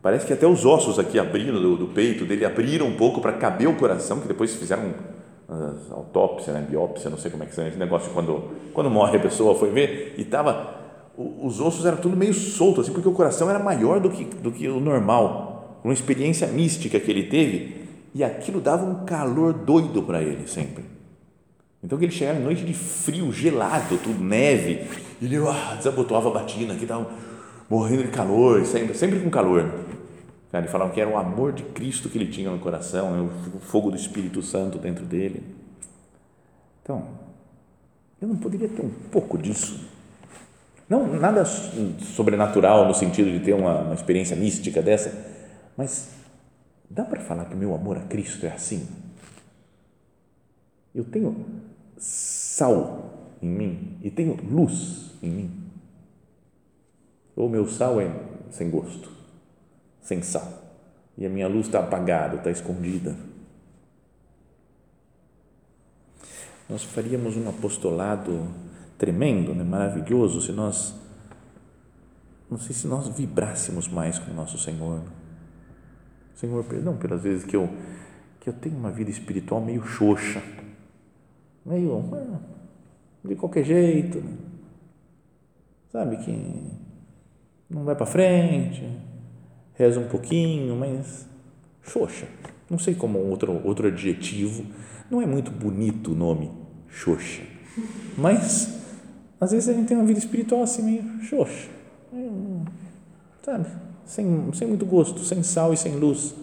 Parece 0.00 0.24
que 0.24 0.32
até 0.32 0.46
os 0.46 0.64
ossos 0.64 0.96
aqui 0.96 1.18
abrindo 1.18 1.60
do, 1.60 1.76
do 1.76 1.88
peito 1.88 2.24
dele 2.24 2.44
abriram 2.44 2.86
um 2.86 2.96
pouco 2.96 3.20
para 3.20 3.32
caber 3.32 3.68
o 3.68 3.74
coração, 3.74 4.20
que 4.20 4.28
depois 4.28 4.54
fizeram 4.54 4.94
autópsia, 5.90 6.52
né, 6.52 6.66
biópsia, 6.68 7.10
não 7.10 7.18
sei 7.18 7.30
como 7.30 7.42
é 7.42 7.46
que 7.46 7.60
é 7.60 7.68
esse 7.68 7.76
negócio 7.76 8.12
quando 8.12 8.50
quando 8.72 8.88
morre 8.88 9.16
a 9.16 9.20
pessoa 9.20 9.54
foi 9.54 9.70
ver 9.70 10.14
e 10.16 10.24
tava 10.24 10.78
os 11.16 11.60
ossos 11.60 11.84
eram 11.84 11.98
tudo 11.98 12.16
meio 12.16 12.32
solto 12.32 12.80
assim 12.80 12.92
porque 12.92 13.08
o 13.08 13.12
coração 13.12 13.50
era 13.50 13.58
maior 13.58 14.00
do 14.00 14.10
que 14.10 14.24
do 14.24 14.52
que 14.52 14.68
o 14.68 14.78
normal 14.78 15.80
uma 15.82 15.92
experiência 15.92 16.46
mística 16.46 17.00
que 17.00 17.10
ele 17.10 17.24
teve 17.24 17.80
e 18.14 18.22
aquilo 18.22 18.60
dava 18.60 18.84
um 18.84 19.04
calor 19.04 19.52
doido 19.52 20.02
para 20.02 20.20
ele 20.20 20.46
sempre. 20.46 20.84
Então 21.82 21.98
que 21.98 22.04
ele 22.04 22.12
chegava 22.12 22.38
em 22.38 22.42
noite 22.42 22.64
de 22.64 22.74
frio 22.74 23.32
gelado 23.32 23.96
tudo 23.98 24.22
neve 24.22 24.86
e 25.20 25.24
ele 25.24 25.36
ah, 25.38 25.74
desabotoava 25.76 26.28
a 26.28 26.32
batina 26.32 26.74
que 26.74 26.82
estava 26.82 27.08
morrendo 27.68 28.04
de 28.04 28.10
calor 28.10 28.64
sempre 28.66 28.94
sempre 28.94 29.20
com 29.20 29.30
calor 29.30 29.72
Ele 30.52 30.68
falava 30.68 30.92
que 30.92 31.00
era 31.00 31.08
o 31.08 31.16
amor 31.16 31.52
de 31.52 31.62
Cristo 31.62 32.08
que 32.08 32.18
ele 32.18 32.30
tinha 32.30 32.50
no 32.50 32.58
coração, 32.58 33.12
né? 33.12 33.30
o 33.54 33.60
fogo 33.60 33.90
do 33.90 33.96
Espírito 33.96 34.42
Santo 34.42 34.78
dentro 34.78 35.04
dele. 35.04 35.44
Então, 36.82 37.06
eu 38.20 38.26
não 38.28 38.36
poderia 38.36 38.68
ter 38.68 38.82
um 38.82 38.90
pouco 39.10 39.38
disso. 39.38 39.88
Não 40.88 41.06
nada 41.06 41.44
sobrenatural 41.44 42.84
no 42.84 42.92
sentido 42.92 43.30
de 43.30 43.44
ter 43.44 43.52
uma, 43.52 43.82
uma 43.82 43.94
experiência 43.94 44.34
mística 44.34 44.82
dessa, 44.82 45.12
Mas 45.76 46.10
dá 46.88 47.04
para 47.04 47.20
falar 47.20 47.44
que 47.44 47.54
o 47.54 47.56
meu 47.56 47.72
amor 47.72 47.96
a 47.96 48.00
Cristo 48.00 48.44
é 48.44 48.50
assim? 48.50 48.88
Eu 50.92 51.04
tenho 51.04 51.46
sal 51.96 53.36
em 53.40 53.48
mim 53.48 53.98
e 54.02 54.10
tenho 54.10 54.36
luz 54.42 55.12
em 55.22 55.30
mim. 55.30 55.50
Ou 57.36 57.48
meu 57.48 57.68
sal 57.68 58.00
é 58.00 58.10
sem 58.50 58.68
gosto, 58.68 59.10
sem 60.02 60.22
sal, 60.22 60.52
e 61.16 61.26
a 61.26 61.28
minha 61.28 61.48
luz 61.48 61.66
está 61.66 61.80
apagada, 61.80 62.36
está 62.36 62.50
escondida. 62.50 63.14
Nós 66.68 66.84
faríamos 66.84 67.36
um 67.36 67.48
apostolado 67.48 68.46
tremendo, 68.96 69.54
né? 69.54 69.64
maravilhoso, 69.64 70.40
se 70.40 70.52
nós, 70.52 70.94
não 72.48 72.58
sei 72.58 72.74
se 72.74 72.86
nós 72.86 73.08
vibrássemos 73.08 73.88
mais 73.88 74.18
com 74.18 74.30
o 74.30 74.34
nosso 74.34 74.56
Senhor. 74.56 75.02
Senhor, 76.36 76.64
perdão 76.64 76.96
pelas 76.96 77.22
vezes 77.22 77.44
que 77.44 77.56
eu, 77.56 77.68
que 78.38 78.48
eu 78.48 78.52
tenho 78.52 78.76
uma 78.76 78.90
vida 78.90 79.10
espiritual 79.10 79.60
meio 79.60 79.84
xoxa, 79.84 80.42
meio 81.66 82.02
de 83.24 83.34
qualquer 83.34 83.64
jeito, 83.64 84.20
né? 84.20 84.36
sabe 85.90 86.16
que 86.18 86.78
não 87.68 87.84
vai 87.84 87.94
para 87.94 88.06
frente, 88.06 88.82
reza 89.80 89.98
um 89.98 90.08
pouquinho, 90.08 90.76
mas 90.76 91.26
xoxa. 91.82 92.26
Não 92.68 92.78
sei 92.78 92.94
como 92.94 93.18
outro 93.18 93.60
outro 93.64 93.88
adjetivo. 93.88 94.64
Não 95.10 95.22
é 95.22 95.26
muito 95.26 95.50
bonito 95.50 96.12
o 96.12 96.14
nome 96.14 96.50
xoxa, 96.88 97.42
mas 98.16 98.78
às 99.40 99.52
vezes 99.52 99.68
a 99.68 99.72
gente 99.72 99.88
tem 99.88 99.96
uma 99.96 100.06
vida 100.06 100.18
espiritual 100.18 100.62
assim 100.62 100.82
meio 100.82 101.04
xoxa, 101.22 101.68
sabe? 103.42 103.66
Sem, 104.04 104.52
sem 104.52 104.68
muito 104.68 104.84
gosto, 104.84 105.20
sem 105.20 105.42
sal 105.42 105.72
e 105.72 105.76
sem 105.76 105.96
luz. 105.96 106.34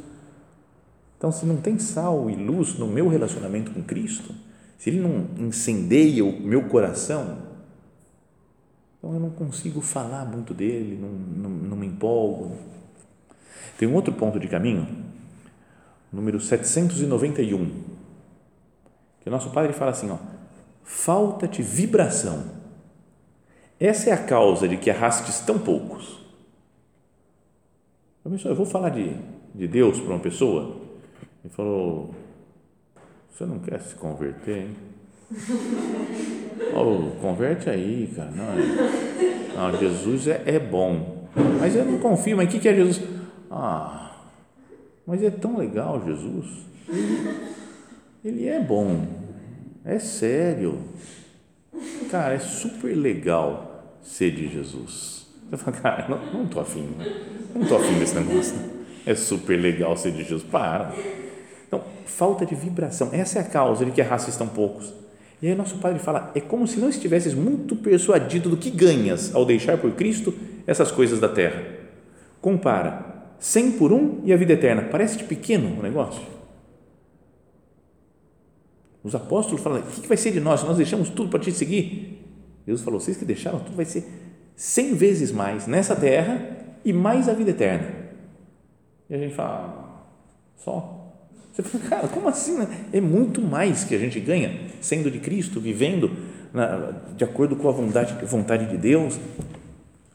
Então, 1.18 1.32
se 1.32 1.46
não 1.46 1.58
tem 1.58 1.78
sal 1.80 2.30
e 2.30 2.36
luz 2.36 2.78
no 2.78 2.88
meu 2.88 3.08
relacionamento 3.08 3.72
com 3.72 3.84
Cristo, 3.84 4.34
se 4.78 4.90
Ele 4.90 5.00
não 5.00 5.48
incendeia 5.48 6.24
o 6.24 6.42
meu 6.42 6.64
coração, 6.70 7.38
então 8.98 9.14
eu 9.14 9.20
não 9.20 9.30
consigo 9.30 9.82
falar 9.82 10.26
muito 10.26 10.54
dele, 10.54 10.98
não, 11.00 11.10
não, 11.10 11.50
não 11.50 11.78
me 11.78 11.88
empolgo. 11.88 12.56
Tem 13.78 13.88
um 13.88 13.94
outro 13.94 14.14
ponto 14.14 14.40
de 14.40 14.48
caminho, 14.48 14.88
número 16.12 16.40
791, 16.40 17.70
que 19.22 19.30
o 19.30 19.32
nosso 19.32 19.52
padre 19.52 19.74
fala 19.74 19.92
assim: 19.92 20.10
ó, 20.10 20.18
falta-te 20.84 21.62
vibração. 21.62 22.58
Essa 23.80 24.10
é 24.10 24.14
a 24.14 24.18
causa 24.18 24.68
de 24.68 24.78
que 24.78 24.90
arrastes 24.90 25.40
tão 25.40 25.60
poucos. 25.60 26.20
Eu 28.44 28.56
vou 28.56 28.66
falar 28.66 28.90
de, 28.90 29.16
de 29.54 29.68
Deus 29.68 30.00
para 30.00 30.14
uma 30.14 30.20
pessoa. 30.20 30.76
Ele 31.44 31.54
falou: 31.54 32.14
Você 33.32 33.46
não 33.46 33.60
quer 33.60 33.80
se 33.82 33.96
converter, 33.96 34.64
hein? 34.64 34.76
Oh, 36.74 37.12
converte 37.22 37.70
aí, 37.70 38.12
cara. 38.16 38.32
Não, 38.32 38.46
é, 38.54 39.72
não 39.72 39.80
Jesus 39.80 40.28
é, 40.28 40.42
é, 40.46 40.60
bom. 40.60 41.28
Mas 41.60 41.76
eu 41.76 41.86
não 41.86 42.00
confio. 42.00 42.36
Mas 42.36 42.48
o 42.48 42.52
que, 42.52 42.60
que 42.60 42.68
é 42.68 42.74
Jesus? 42.74 43.00
Ah, 43.50 44.16
mas 45.06 45.24
é 45.24 45.30
tão 45.30 45.58
legal 45.58 46.04
Jesus. 46.06 46.66
Ele, 48.24 48.48
é 48.48 48.60
bom. 48.60 49.06
É 49.86 50.00
sério. 50.00 50.80
Cara, 52.10 52.34
é 52.34 52.40
super 52.40 52.96
legal 52.96 53.98
ser 54.02 54.32
de 54.32 54.48
Jesus. 54.48 55.28
Eu 55.52 55.58
falo, 55.58 55.78
cara, 55.78 56.08
não, 56.10 56.34
não 56.34 56.48
tô 56.48 56.60
afim. 56.60 56.82
Né? 56.98 57.06
Não 57.56 57.66
tô 57.66 57.78
afim 57.78 57.98
desse 58.00 58.16
negócio. 58.16 58.56
É 59.06 59.16
super 59.16 59.56
legal 59.56 59.96
ser 59.96 60.12
de 60.12 60.24
Jesus. 60.24 60.44
Para. 60.44 60.94
Então, 61.68 61.82
falta 62.06 62.46
de 62.46 62.56
vibração. 62.56 63.10
Essa 63.14 63.40
é 63.40 63.42
a 63.42 63.46
causa 63.46 63.86
de 63.86 63.92
que 63.92 64.02
a 64.02 64.06
raça 64.06 64.30
estão 64.30 64.48
poucos 64.48 64.94
e 65.42 65.48
aí 65.48 65.56
nosso 65.56 65.78
padre 65.78 66.00
fala, 66.00 66.32
é 66.34 66.42
como 66.42 66.68
se 66.68 66.80
não 66.80 66.90
estivesses 66.90 67.36
muito 67.36 67.76
persuadido 67.76 68.50
do 68.50 68.58
que 68.58 68.72
ganhas 68.72 69.36
ao 69.36 69.46
deixar 69.46 69.78
por 69.78 69.92
Cristo 69.92 70.34
essas 70.66 70.92
coisas 70.92 71.20
da 71.20 71.30
terra. 71.30 71.64
Compara, 72.42 73.17
100 73.40 73.72
por 73.74 73.92
um 73.92 74.22
e 74.24 74.34
a 74.34 74.38
vida 74.38 74.54
eterna. 74.54 74.84
Parece-te 74.84 75.24
pequeno 75.24 75.80
o 75.80 75.84
negócio? 75.84 76.22
Os 79.04 79.16
apóstolos 79.16 79.62
falam, 79.62 79.80
o 79.80 79.84
que 79.84 80.08
vai 80.08 80.18
ser 80.18 80.32
de 80.32 80.40
nós 80.40 80.64
nós 80.64 80.78
deixamos 80.78 81.10
tudo 81.10 81.30
para 81.30 81.40
te 81.40 81.52
seguir? 81.52 82.24
Deus 82.66 82.82
falou, 82.82 83.00
vocês 83.00 83.16
que 83.16 83.24
deixaram 83.24 83.60
tudo 83.60 83.76
vai 83.76 83.86
ser 83.86 84.06
100 84.56 84.96
vezes 84.96 85.32
mais 85.32 85.68
nessa 85.68 85.96
terra 85.96 86.58
e 86.84 86.92
mais 86.92 87.30
a 87.30 87.34
vida 87.34 87.52
eterna. 87.52 87.88
E 89.10 89.16
a 89.16 89.18
gente 89.18 89.34
fala, 89.34 89.74
ah, 89.78 90.04
só? 90.58 91.14
Você 91.54 91.64
fala, 91.64 91.84
cara, 91.86 92.08
como 92.08 92.28
assim? 92.28 92.58
Né? 92.58 92.68
É 92.92 93.00
muito 93.00 93.42
mais 93.42 93.84
que 93.84 93.96
a 93.96 93.98
gente 93.98 94.20
ganha 94.20 94.70
sendo 94.82 95.10
de 95.10 95.20
Cristo, 95.20 95.62
vivendo 95.62 96.12
na, 96.54 96.92
de 97.16 97.24
acordo 97.24 97.56
com 97.56 97.70
a 97.70 97.72
vontade 97.72 98.66
de 98.66 98.78
Deus. 98.78 99.18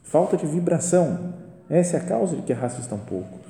Falta 0.03 0.37
de 0.37 0.45
vibração. 0.45 1.33
Essa 1.73 1.97
é 1.97 1.99
a 2.01 2.03
causa 2.05 2.35
de 2.35 2.43
que 2.43 2.53
a 2.53 2.55
raça 2.55 2.79
estão 2.79 2.99
poucos. 2.99 3.47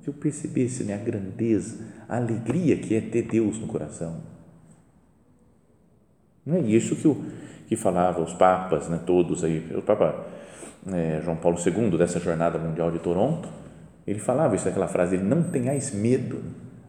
Se 0.00 0.08
eu 0.08 0.14
percebesse 0.14 0.84
né, 0.84 0.94
a 0.94 0.98
grandeza, 0.98 1.84
a 2.08 2.16
alegria 2.16 2.76
que 2.76 2.94
é 2.94 3.00
ter 3.00 3.22
Deus 3.22 3.58
no 3.58 3.66
coração. 3.66 4.20
Não 6.46 6.54
é 6.54 6.60
isso 6.60 6.94
que, 6.94 7.08
o, 7.08 7.24
que 7.66 7.74
falava 7.74 8.22
os 8.22 8.32
papas, 8.34 8.88
né, 8.88 9.00
todos 9.04 9.42
aí, 9.42 9.74
o 9.76 9.82
Papa 9.82 10.26
é, 10.92 11.20
João 11.24 11.36
Paulo 11.36 11.58
II, 11.58 11.98
dessa 11.98 12.20
Jornada 12.20 12.56
Mundial 12.56 12.92
de 12.92 13.00
Toronto, 13.00 13.48
ele 14.06 14.20
falava 14.20 14.54
isso 14.54 14.64
naquela 14.64 14.86
frase, 14.86 15.16
ele 15.16 15.24
não 15.24 15.42
tenhais 15.42 15.92
medo, 15.92 16.40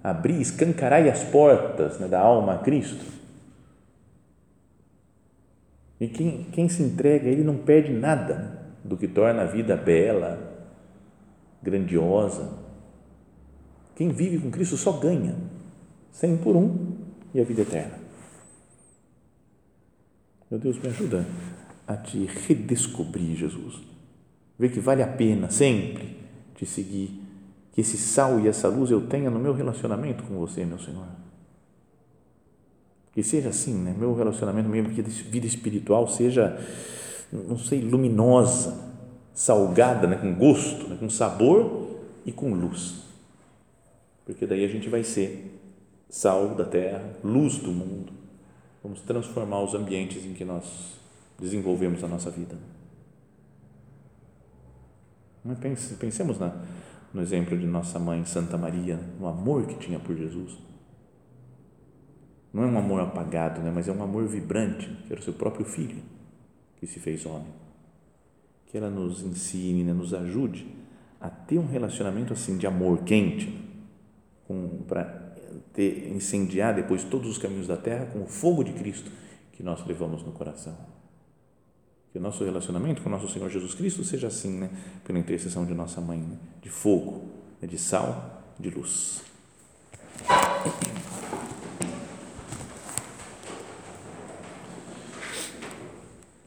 abri, 0.03 0.39
escancarai 0.39 1.09
as 1.09 1.23
portas 1.23 1.97
né, 1.97 2.07
da 2.07 2.19
alma 2.19 2.53
a 2.53 2.57
Cristo. 2.59 3.03
E 5.99 6.07
quem, 6.07 6.43
quem 6.51 6.69
se 6.69 6.83
entrega, 6.83 7.27
ele 7.27 7.43
não 7.43 7.57
perde 7.57 7.91
nada 7.91 8.58
do 8.89 8.97
que 8.97 9.07
torna 9.07 9.43
a 9.43 9.45
vida 9.45 9.77
bela, 9.77 10.65
grandiosa. 11.61 12.51
Quem 13.95 14.09
vive 14.09 14.39
com 14.39 14.49
Cristo 14.49 14.75
só 14.75 14.93
ganha, 14.93 15.35
cem 16.11 16.35
por 16.35 16.55
um 16.55 16.97
e 17.33 17.39
a 17.39 17.43
vida 17.43 17.61
eterna. 17.61 17.99
Meu 20.49 20.59
Deus, 20.59 20.79
me 20.79 20.89
ajuda 20.89 21.23
a 21.87 21.95
te 21.95 22.25
redescobrir, 22.25 23.35
Jesus. 23.35 23.79
Ver 24.57 24.71
que 24.71 24.79
vale 24.79 25.03
a 25.03 25.07
pena 25.07 25.51
sempre 25.51 26.17
te 26.55 26.65
seguir, 26.65 27.21
que 27.71 27.81
esse 27.81 27.97
sal 27.97 28.39
e 28.39 28.47
essa 28.47 28.67
luz 28.67 28.89
eu 28.89 29.07
tenha 29.07 29.29
no 29.29 29.39
meu 29.39 29.53
relacionamento 29.53 30.23
com 30.23 30.33
você, 30.39 30.65
meu 30.65 30.79
Senhor. 30.79 31.05
Que 33.13 33.21
seja 33.21 33.49
assim, 33.49 33.75
né? 33.75 33.95
meu 33.97 34.15
relacionamento, 34.15 34.67
minha 34.67 34.83
vida 34.83 35.45
espiritual 35.45 36.07
seja, 36.07 36.59
não 37.31 37.57
sei, 37.57 37.81
luminosa, 37.81 38.89
salgada, 39.33 40.07
né? 40.07 40.17
com 40.17 40.33
gosto, 40.33 40.87
né? 40.87 40.97
com 40.99 41.09
sabor 41.09 41.99
e 42.25 42.31
com 42.31 42.53
luz. 42.53 43.03
Porque 44.25 44.45
daí 44.45 44.65
a 44.65 44.67
gente 44.67 44.89
vai 44.89 45.03
ser 45.03 45.59
sal 46.09 46.55
da 46.55 46.65
terra, 46.65 47.03
luz 47.23 47.57
do 47.57 47.71
mundo. 47.71 48.11
Vamos 48.83 49.01
transformar 49.01 49.61
os 49.61 49.73
ambientes 49.75 50.25
em 50.25 50.33
que 50.33 50.43
nós 50.43 50.97
desenvolvemos 51.39 52.03
a 52.03 52.07
nossa 52.07 52.29
vida. 52.29 52.55
Pensemos 55.99 56.37
na, 56.37 56.53
no 57.13 57.21
exemplo 57.21 57.57
de 57.57 57.65
nossa 57.65 57.97
mãe 57.97 58.25
Santa 58.25 58.57
Maria, 58.57 58.99
no 59.19 59.27
amor 59.27 59.65
que 59.65 59.75
tinha 59.75 59.99
por 59.99 60.15
Jesus. 60.15 60.57
Não 62.51 62.63
é 62.63 62.67
um 62.67 62.77
amor 62.77 63.01
apagado, 63.01 63.61
né? 63.61 63.71
mas 63.73 63.87
é 63.87 63.91
um 63.91 64.03
amor 64.03 64.27
vibrante, 64.27 64.89
que 65.05 65.13
era 65.13 65.21
o 65.21 65.23
seu 65.23 65.33
próprio 65.33 65.65
filho 65.65 66.01
que 66.79 66.87
se 66.87 66.99
fez 66.99 67.25
homem. 67.25 67.53
Que 68.67 68.77
ela 68.77 68.89
nos 68.89 69.21
ensine, 69.21 69.83
né? 69.83 69.93
nos 69.93 70.13
ajude 70.13 70.67
a 71.19 71.29
ter 71.29 71.57
um 71.57 71.67
relacionamento 71.67 72.33
assim 72.33 72.57
de 72.57 72.65
amor 72.65 73.03
quente, 73.03 73.67
para 74.87 75.29
incendiar 75.77 76.73
depois 76.73 77.03
todos 77.03 77.29
os 77.29 77.37
caminhos 77.37 77.67
da 77.67 77.77
terra 77.77 78.05
com 78.07 78.23
o 78.23 78.27
fogo 78.27 78.63
de 78.63 78.73
Cristo 78.73 79.11
que 79.51 79.61
nós 79.61 79.85
levamos 79.85 80.23
no 80.23 80.31
coração. 80.31 80.75
Que 82.11 82.17
o 82.17 82.21
nosso 82.21 82.43
relacionamento 82.43 83.01
com 83.01 83.09
o 83.09 83.11
nosso 83.11 83.27
Senhor 83.27 83.49
Jesus 83.49 83.75
Cristo 83.75 84.03
seja 84.03 84.27
assim, 84.27 84.57
né? 84.57 84.69
pela 85.03 85.19
intercessão 85.19 85.65
de 85.65 85.73
nossa 85.73 86.01
mãe, 86.01 86.19
né? 86.19 86.37
de 86.61 86.69
fogo, 86.69 87.29
né? 87.61 87.67
de 87.67 87.77
sal, 87.77 88.41
de 88.59 88.69
luz. 88.69 89.21